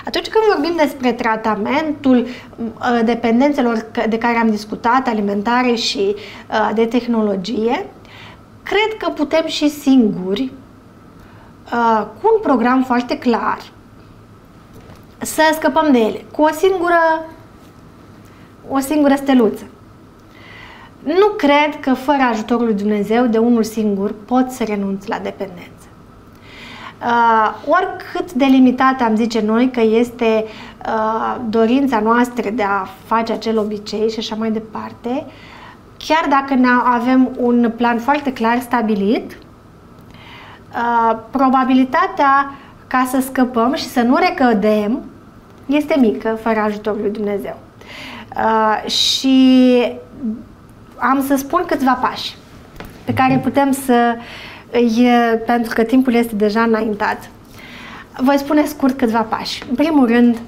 [0.06, 6.86] Atunci când vorbim despre tratamentul uh, dependențelor de care am discutat, alimentare și uh, de
[6.86, 7.86] tehnologie,
[8.64, 10.52] cred că putem și singuri,
[12.22, 13.58] cu un program foarte clar,
[15.18, 17.26] să scăpăm de ele cu o singură,
[18.70, 19.64] o singură steluță.
[21.04, 25.88] Nu cred că fără ajutorul lui Dumnezeu, de unul singur, pot să renunț la dependență.
[27.02, 30.46] Uh, oricât de limitat am zice noi că este
[30.86, 35.26] uh, dorința noastră de a face acel obicei și așa mai departe,
[35.98, 39.38] chiar dacă ne avem un plan foarte clar stabilit,
[40.76, 42.52] uh, probabilitatea
[42.88, 45.04] ca să scăpăm și să nu recădem
[45.66, 47.58] este mică fără ajutorul lui Dumnezeu.
[48.36, 49.78] Uh, și
[51.12, 52.36] am să spun câțiva pași
[53.04, 54.16] pe care putem să
[54.72, 55.08] îi,
[55.46, 57.30] pentru că timpul este deja înaintat.
[58.18, 59.64] Voi spune scurt câțiva pași.
[59.70, 60.42] În primul rând,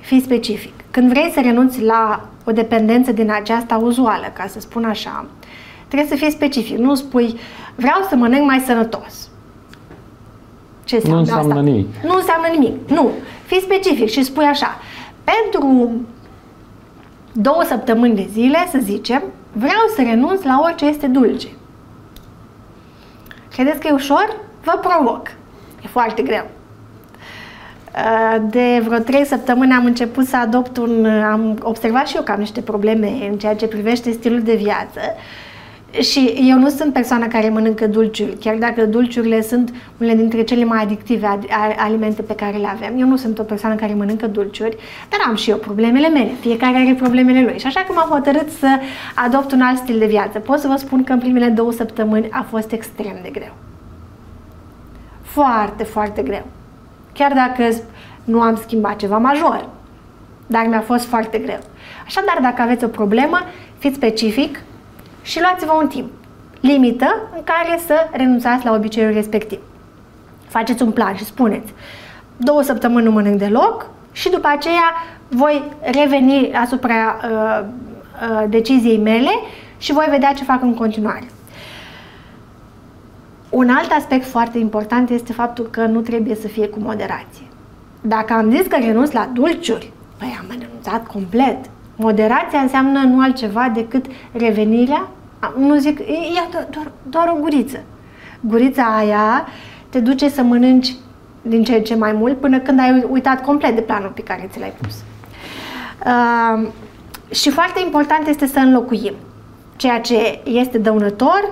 [0.00, 0.72] fii specific.
[0.90, 5.26] Când vrei să renunți la o dependență din aceasta uzuală, ca să spun așa,
[5.88, 6.76] trebuie să fii specific.
[6.78, 7.38] Nu spui,
[7.74, 9.28] vreau să mănânc mai sănătos.
[10.84, 11.64] Ce înseamnă nu înseamnă asta?
[11.64, 11.86] nimic.
[12.02, 12.88] Nu înseamnă nimic.
[12.88, 13.10] Nu.
[13.46, 14.78] Fii specific și spui așa.
[15.24, 15.90] Pentru
[17.32, 19.22] două săptămâni de zile, să zicem,
[19.54, 21.48] vreau să renunț la orice este dulce.
[23.52, 24.36] Credeți că e ușor?
[24.62, 25.28] Vă provoc.
[25.84, 26.46] E foarte greu.
[28.40, 31.06] De vreo trei săptămâni am început să adopt un...
[31.06, 35.00] Am observat și eu că am niște probleme în ceea ce privește stilul de viață
[36.00, 40.64] și eu nu sunt persoana care mănâncă dulciuri, chiar dacă dulciurile sunt unele dintre cele
[40.64, 41.38] mai adictive
[41.76, 42.98] alimente pe care le avem.
[42.98, 44.76] Eu nu sunt o persoană care mănâncă dulciuri,
[45.10, 46.30] dar am și eu problemele mele.
[46.40, 47.58] Fiecare are problemele lui.
[47.58, 48.68] Și așa că m-am hotărât să
[49.14, 50.38] adopt un alt stil de viață.
[50.38, 53.52] Pot să vă spun că în primele două săptămâni a fost extrem de greu.
[55.22, 56.46] Foarte, foarte greu.
[57.12, 57.76] Chiar dacă
[58.24, 59.68] nu am schimbat ceva major,
[60.46, 61.58] dar mi-a fost foarte greu.
[62.06, 63.38] Așadar, dacă aveți o problemă,
[63.78, 64.60] fiți specific,
[65.24, 66.10] și luați-vă un timp
[66.60, 69.58] limită în care să renunțați la obiceiul respectiv.
[70.48, 71.72] Faceți un plan și spuneți
[72.36, 74.92] două săptămâni nu mănânc deloc și după aceea
[75.28, 79.30] voi reveni asupra uh, uh, deciziei mele
[79.78, 81.26] și voi vedea ce fac în continuare.
[83.50, 87.46] Un alt aspect foarte important este faptul că nu trebuie să fie cu moderație.
[88.00, 91.70] Dacă am zis că renunț la dulciuri, păi am renunțat complet.
[91.96, 95.08] Moderația înseamnă nu altceva decât revenirea,
[95.58, 97.82] nu zic, e doar, doar, doar o guriță.
[98.40, 99.46] Gurița aia
[99.88, 100.94] te duce să mănânci
[101.42, 104.48] din ce în ce mai mult până când ai uitat complet de planul pe care
[104.52, 104.94] ți l-ai pus.
[106.06, 106.68] Uh,
[107.30, 109.14] și foarte important este să înlocuim
[109.76, 111.50] ceea ce este dăunător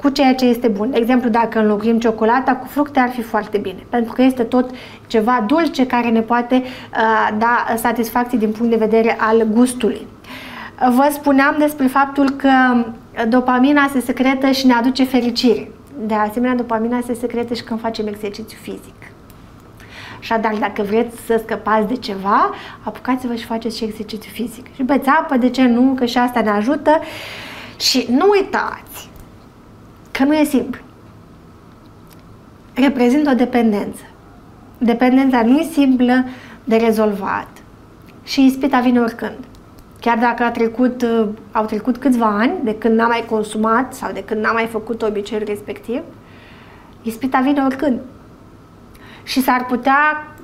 [0.00, 0.90] cu ceea ce este bun.
[0.90, 4.70] De exemplu, dacă înlocuim ciocolata cu fructe, ar fi foarte bine, pentru că este tot
[5.06, 10.06] ceva dulce care ne poate uh, da satisfacție din punct de vedere al gustului.
[10.88, 12.84] Vă spuneam despre faptul că
[13.28, 15.70] dopamina se secretă și ne aduce fericire.
[16.06, 18.94] De asemenea, dopamina se secretă și când facem exercițiu fizic.
[20.20, 22.50] Așadar, dacă vreți să scăpați de ceva,
[22.82, 24.74] apucați-vă și faceți și exercițiu fizic.
[24.74, 25.94] Și beți apă, de ce nu?
[25.96, 27.00] Că și asta ne ajută.
[27.76, 29.09] Și nu uitați
[30.20, 30.80] că nu e simplu.
[32.74, 34.02] Reprezintă o dependență.
[34.78, 36.24] Dependența nu e simplă
[36.64, 37.48] de rezolvat
[38.24, 39.38] și ispita vine oricând.
[40.00, 44.12] Chiar dacă a trecut, uh, au trecut câțiva ani de când n-am mai consumat sau
[44.12, 46.00] de când n-am mai făcut obiceiul respectiv,
[47.02, 48.00] ispita vine oricând.
[49.22, 50.34] Și s-ar putea,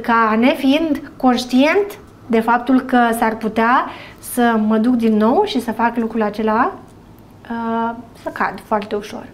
[0.00, 3.86] ca nefiind conștient de faptul că s-ar putea
[4.18, 6.72] să mă duc din nou și să fac lucrul acela,
[7.50, 9.26] uh, să cad foarte ușor.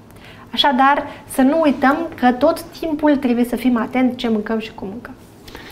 [0.53, 4.89] Așadar, să nu uităm că tot timpul trebuie să fim atenți ce mâncăm și cum
[4.89, 5.15] mâncăm.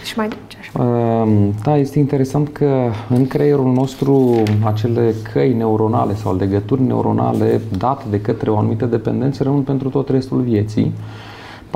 [0.04, 0.70] Și mai departe așa.
[0.84, 8.04] Ehm, da, este interesant că în creierul nostru acele căi neuronale sau legături neuronale date
[8.10, 10.92] de către o anumită dependență rămân pentru tot restul vieții.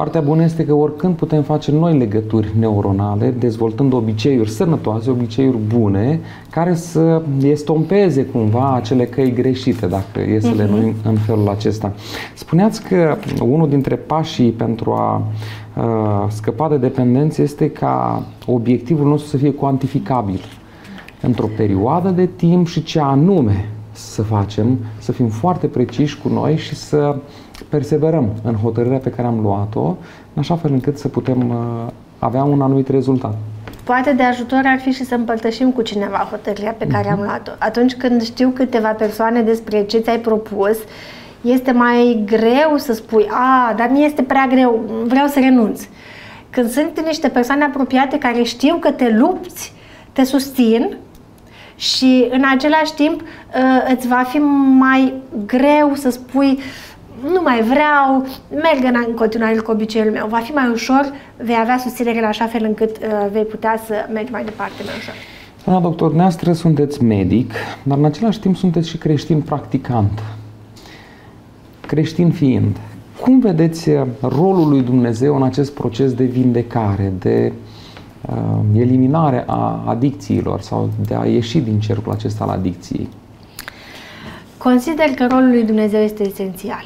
[0.01, 6.20] Partea bună este că oricând putem face noi legături neuronale, dezvoltând obiceiuri sănătoase, obiceiuri bune,
[6.51, 10.74] care să estompeze cumva acele căi greșite, dacă e să le mhm.
[10.74, 11.92] numim în felul acesta.
[12.34, 15.22] Spuneați că unul dintre pașii pentru a
[15.76, 20.40] uh, scăpa de dependență este ca obiectivul nostru să fie cuantificabil
[21.20, 26.57] într-o perioadă de timp și ce anume să facem, să fim foarte preciși cu noi
[26.57, 27.16] și să
[27.68, 29.86] perseverăm în hotărârea pe care am luat-o,
[30.34, 33.34] în așa fel încât să putem uh, avea un anumit rezultat.
[33.84, 37.12] Poate de ajutor ar fi și să împărtășim cu cineva hotărârea pe care uh-huh.
[37.12, 37.51] am luat-o.
[37.59, 40.78] Atunci când știu câteva persoane despre ce ți-ai propus,
[41.41, 45.82] este mai greu să spui, a, dar mi este prea greu, vreau să renunț.
[46.51, 49.72] Când sunt niște persoane apropiate care știu că te lupți,
[50.12, 50.97] te susțin
[51.81, 54.39] și în același timp uh, îți va fi
[54.78, 55.14] mai
[55.47, 56.59] greu să spui
[57.33, 60.26] nu mai vreau, merg în continuare cu obiceiul meu.
[60.26, 63.95] Va fi mai ușor, vei avea susținere la așa fel încât uh, vei putea să
[64.12, 65.14] mergi mai departe mai ușor.
[65.64, 67.53] Doamna doctor, neastră sunteți medic,
[67.83, 70.22] dar în același timp sunteți și creștin practicant.
[71.87, 72.76] Creștin fiind,
[73.20, 77.80] cum vedeți uh, rolul lui Dumnezeu în acest proces de vindecare, de uh,
[78.75, 83.09] eliminare a adicțiilor sau de a ieși din cercul acesta al adicției?
[84.59, 86.85] Consider că rolul lui Dumnezeu este esențial.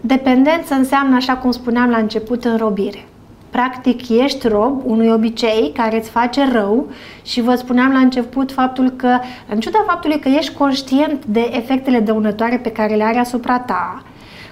[0.00, 3.06] Dependență înseamnă, așa cum spuneam la început, înrobire.
[3.50, 6.86] Practic, ești rob unui obicei care îți face rău
[7.22, 9.18] și vă spuneam la început faptul că,
[9.48, 14.02] în ciuda faptului că ești conștient de efectele dăunătoare pe care le are asupra ta,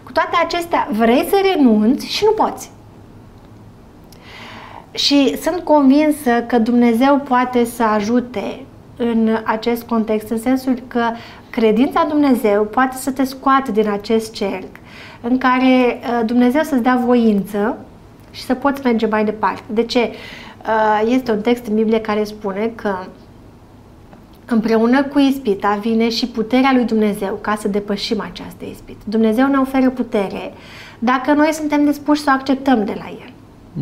[0.04, 2.70] cu toate acestea vrei să renunți și nu poți.
[4.92, 8.64] Și sunt convinsă că Dumnezeu poate să ajute
[8.96, 11.02] în acest context, în sensul că
[11.50, 14.68] credința Dumnezeu poate să te scoată din acest cerc
[15.20, 17.78] în care uh, Dumnezeu să-ți dea voință
[18.30, 19.62] și să poți merge mai departe.
[19.66, 20.00] De ce?
[20.00, 22.94] Uh, este un text în Biblie care spune că
[24.46, 29.04] împreună cu ispita vine și puterea lui Dumnezeu ca să depășim această ispită.
[29.04, 30.52] Dumnezeu ne oferă putere
[30.98, 33.32] dacă noi suntem dispuși să o acceptăm de la El.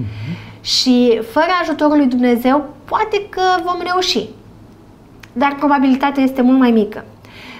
[0.01, 0.48] Uh-huh.
[0.69, 4.29] Și fără ajutorul lui Dumnezeu, poate că vom reuși.
[5.33, 7.05] Dar probabilitatea este mult mai mică.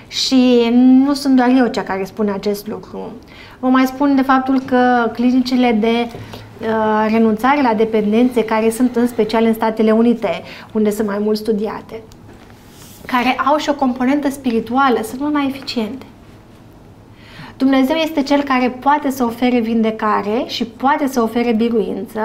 [0.09, 3.13] Și nu sunt doar eu cea care spune acest lucru.
[3.59, 9.07] Vă mai spun de faptul că clinicile de uh, renunțare la dependențe, care sunt în
[9.07, 10.43] special în Statele Unite,
[10.73, 12.03] unde sunt mai mult studiate,
[13.07, 16.07] care au și o componentă spirituală, sunt mult mai eficiente.
[17.59, 22.21] Dumnezeu este Cel care poate să ofere vindecare și poate să ofere biruință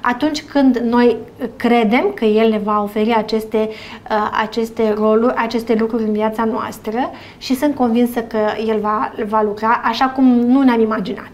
[0.00, 1.16] atunci când noi
[1.56, 7.10] credem că El ne va oferi aceste, uh, aceste roluri, aceste lucruri în viața noastră
[7.38, 11.30] și sunt convinsă că El va, va lucra așa cum nu ne-am imaginat.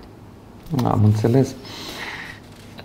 [0.84, 1.54] Am înțeles.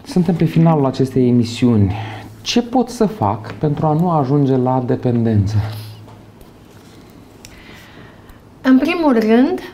[0.04, 1.96] Suntem pe finalul acestei emisiuni.
[2.42, 5.56] Ce pot să fac pentru a nu ajunge la dependență?
[8.62, 9.73] În primul rând,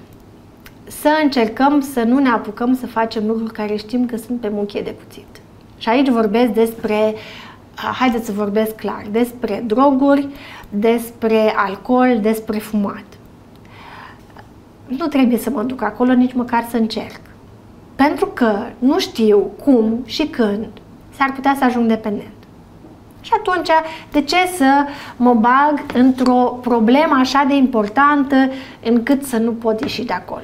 [1.01, 4.81] să încercăm să nu ne apucăm să facem lucruri care știm că sunt pe muchie
[4.81, 5.41] de cuțit.
[5.77, 7.15] Și aici vorbesc despre,
[7.99, 10.27] haideți să vorbesc clar, despre droguri,
[10.69, 13.03] despre alcool, despre fumat.
[14.85, 17.21] Nu trebuie să mă duc acolo nici măcar să încerc.
[17.95, 20.67] Pentru că nu știu cum și când
[21.17, 22.27] s-ar putea să ajung dependent.
[23.21, 23.69] Și atunci,
[24.11, 24.85] de ce să
[25.17, 28.35] mă bag într-o problemă așa de importantă
[28.83, 30.43] încât să nu pot ieși de acolo?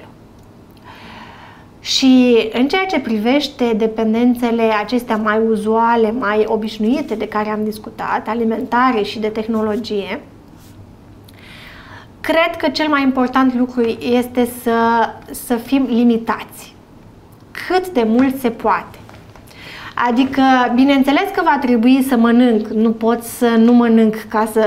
[1.86, 8.27] Și în ceea ce privește dependențele acestea mai uzuale, mai obișnuite de care am discutat,
[8.27, 10.21] alimentare și de tehnologie,
[12.21, 16.75] cred că cel mai important lucru este să, să fim limitați.
[17.67, 18.97] Cât de mult se poate.
[20.07, 20.41] Adică,
[20.75, 24.65] bineînțeles că va trebui să mănânc, nu pot să nu mănânc ca să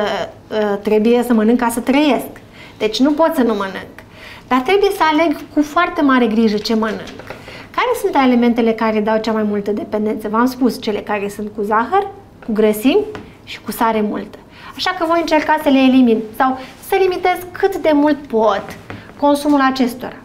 [0.50, 2.30] uh, trebuie să mănânc ca să trăiesc.
[2.78, 4.06] Deci nu pot să nu mănânc.
[4.48, 7.24] Dar trebuie să aleg cu foarte mare grijă ce mănânc.
[7.70, 10.28] Care sunt elementele care dau cea mai multă dependență?
[10.28, 12.06] V-am spus, cele care sunt cu zahăr,
[12.46, 13.04] cu grăsimi
[13.44, 14.38] și cu sare multă.
[14.76, 18.64] Așa că voi încerca să le elimin sau să limitez cât de mult pot
[19.16, 20.16] consumul acestora.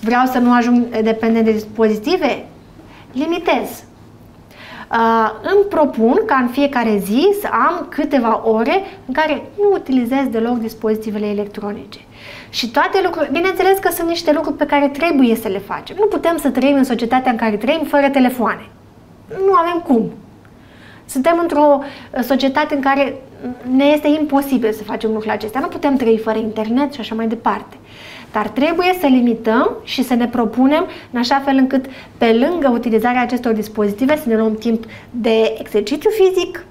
[0.00, 2.46] Vreau să nu ajung dependent de dispozitive?
[3.12, 3.84] Limitez.
[4.90, 10.26] Uh, îmi propun ca în fiecare zi să am câteva ore în care nu utilizez
[10.30, 12.00] deloc dispozitivele electronice.
[12.56, 15.96] Și toate lucrurile, bineînțeles că sunt niște lucruri pe care trebuie să le facem.
[15.98, 18.68] Nu putem să trăim în societatea în care trăim fără telefoane.
[19.46, 20.10] Nu avem cum.
[21.06, 23.14] Suntem într-o uh, societate în care
[23.76, 25.60] ne este imposibil să facem lucrurile acestea.
[25.60, 27.76] Nu putem trăi fără internet și așa mai departe.
[28.32, 31.84] Dar trebuie să limităm și să ne propunem în așa fel încât,
[32.18, 36.64] pe lângă utilizarea acestor dispozitive, să ne luăm timp de exercițiu fizic,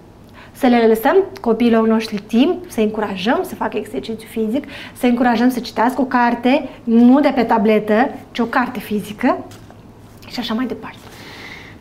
[0.56, 5.60] să le lăsăm copiilor noștri timp, să încurajăm să facă exercițiu fizic, să încurajăm să
[5.60, 9.38] citească o carte, nu de pe tabletă, ci o carte fizică
[10.28, 10.97] și așa mai departe.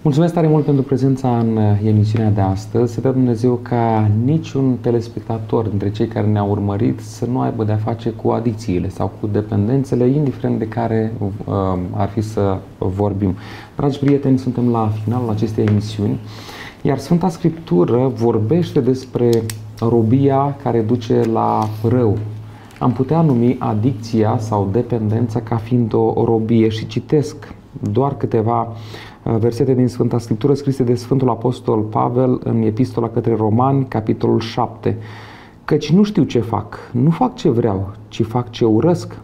[0.05, 2.93] Mulțumesc tare mult pentru prezența în uh, emisiunea de astăzi.
[2.93, 7.77] Să dea Dumnezeu ca niciun telespectator dintre cei care ne-au urmărit să nu aibă de-a
[7.77, 13.37] face cu adicțiile sau cu dependențele, indiferent de care uh, ar fi să vorbim.
[13.77, 16.19] Dragi prieteni, suntem la finalul acestei emisiuni,
[16.87, 19.31] iar Sfânta Scriptură vorbește despre
[19.79, 22.19] robia care duce la rău.
[22.79, 28.73] Am putea numi adicția sau dependența ca fiind o robie și citesc doar câteva
[29.25, 34.41] Uh, versete din Sfânta Scriptură scrise de Sfântul Apostol Pavel în Epistola către Romani, capitolul
[34.41, 34.97] 7.
[35.65, 39.19] Căci nu știu ce fac, nu fac ce vreau, ci fac ce urăsc.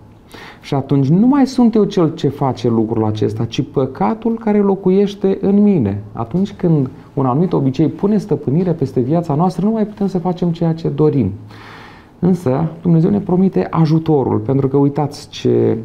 [0.60, 5.38] Și atunci nu mai sunt eu cel ce face lucrul acesta, ci păcatul care locuiește
[5.40, 6.02] în mine.
[6.12, 6.90] Atunci când
[7.20, 10.88] un anumit obicei pune stăpânire peste viața noastră, nu mai putem să facem ceea ce
[10.88, 11.32] dorim.
[12.18, 15.78] Însă Dumnezeu ne promite ajutorul, pentru că uitați ce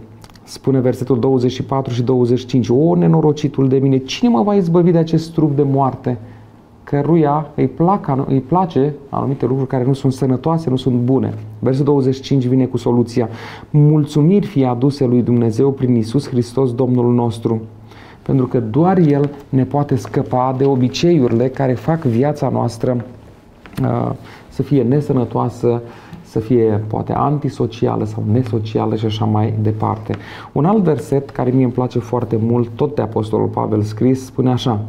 [0.47, 2.69] Spune versetul 24 și 25.
[2.69, 6.17] O, nenorocitul de mine, cine mă va izbăvi de acest trup de moarte?
[6.83, 11.33] Căruia îi, plac, îi place anumite lucruri care nu sunt sănătoase, nu sunt bune.
[11.59, 13.29] Versetul 25 vine cu soluția.
[13.69, 17.61] Mulțumiri fie aduse lui Dumnezeu prin Isus Hristos, Domnul nostru.
[18.26, 23.05] Pentru că doar El ne poate scăpa de obiceiurile care fac viața noastră
[23.82, 24.11] uh,
[24.49, 25.82] să fie nesănătoasă,
[26.23, 30.15] să fie poate antisocială sau nesocială și așa mai departe.
[30.51, 34.51] Un alt verset care mie îmi place foarte mult, tot de Apostolul Pavel scris, spune
[34.51, 34.80] așa.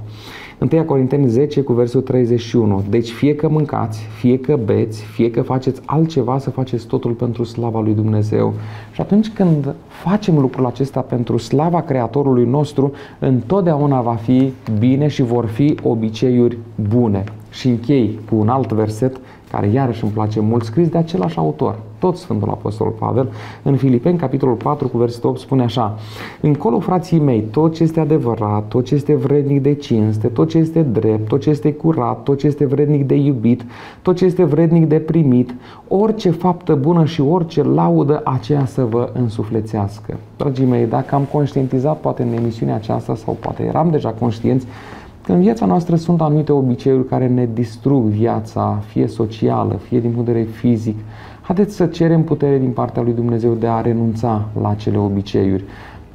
[0.59, 2.85] 1 Corinteni 10 cu versul 31.
[2.89, 7.45] Deci fie că mâncați, fie că beți, fie că faceți altceva, să faceți totul pentru
[7.45, 8.55] slava lui Dumnezeu.
[8.93, 15.23] Și atunci când facem lucrul acesta pentru slava Creatorului nostru, întotdeauna va fi bine și
[15.23, 17.25] vor fi obiceiuri bune.
[17.51, 19.21] Și închei cu un alt verset
[19.57, 23.29] care iarăși îmi place mult, scris de același autor, tot Sfântul Apostol Pavel,
[23.63, 25.99] în Filipeni, capitolul 4, cu versetul 8, spune așa
[26.41, 30.59] Încolo, frații mei, tot ce este adevărat, tot ce este vrednic de cinste, tot ce
[30.59, 33.65] este drept, tot ce este curat, tot ce este vrednic de iubit,
[34.03, 35.55] tot ce este vrednic de primit,
[35.89, 40.17] orice faptă bună și orice laudă, aceea să vă însuflețească.
[40.37, 44.95] Dragii mei, dacă am conștientizat poate în emisiunea aceasta sau poate eram deja conștienți Că
[45.33, 50.27] în viața noastră sunt anumite obiceiuri care ne distrug viața, fie socială, fie din punct
[50.27, 50.99] de vedere fizic.
[51.43, 55.64] Haideți să cerem putere din partea lui Dumnezeu de a renunța la acele obiceiuri.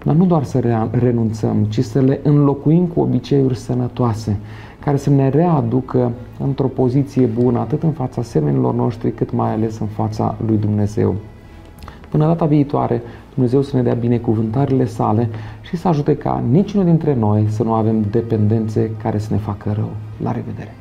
[0.06, 4.40] Dar nu doar să renunțăm, ci să le înlocuim cu obiceiuri sănătoase,
[4.80, 9.80] care să ne readucă într-o poziție bună, atât în fața semenilor noștri, cât mai ales
[9.80, 11.16] în fața lui Dumnezeu.
[12.10, 13.02] Până data viitoare,
[13.34, 15.30] Dumnezeu să ne dea binecuvântările sale
[15.62, 19.72] și să ajute ca niciunul dintre noi să nu avem dependențe care să ne facă
[19.76, 19.92] rău.
[20.24, 20.81] La revedere!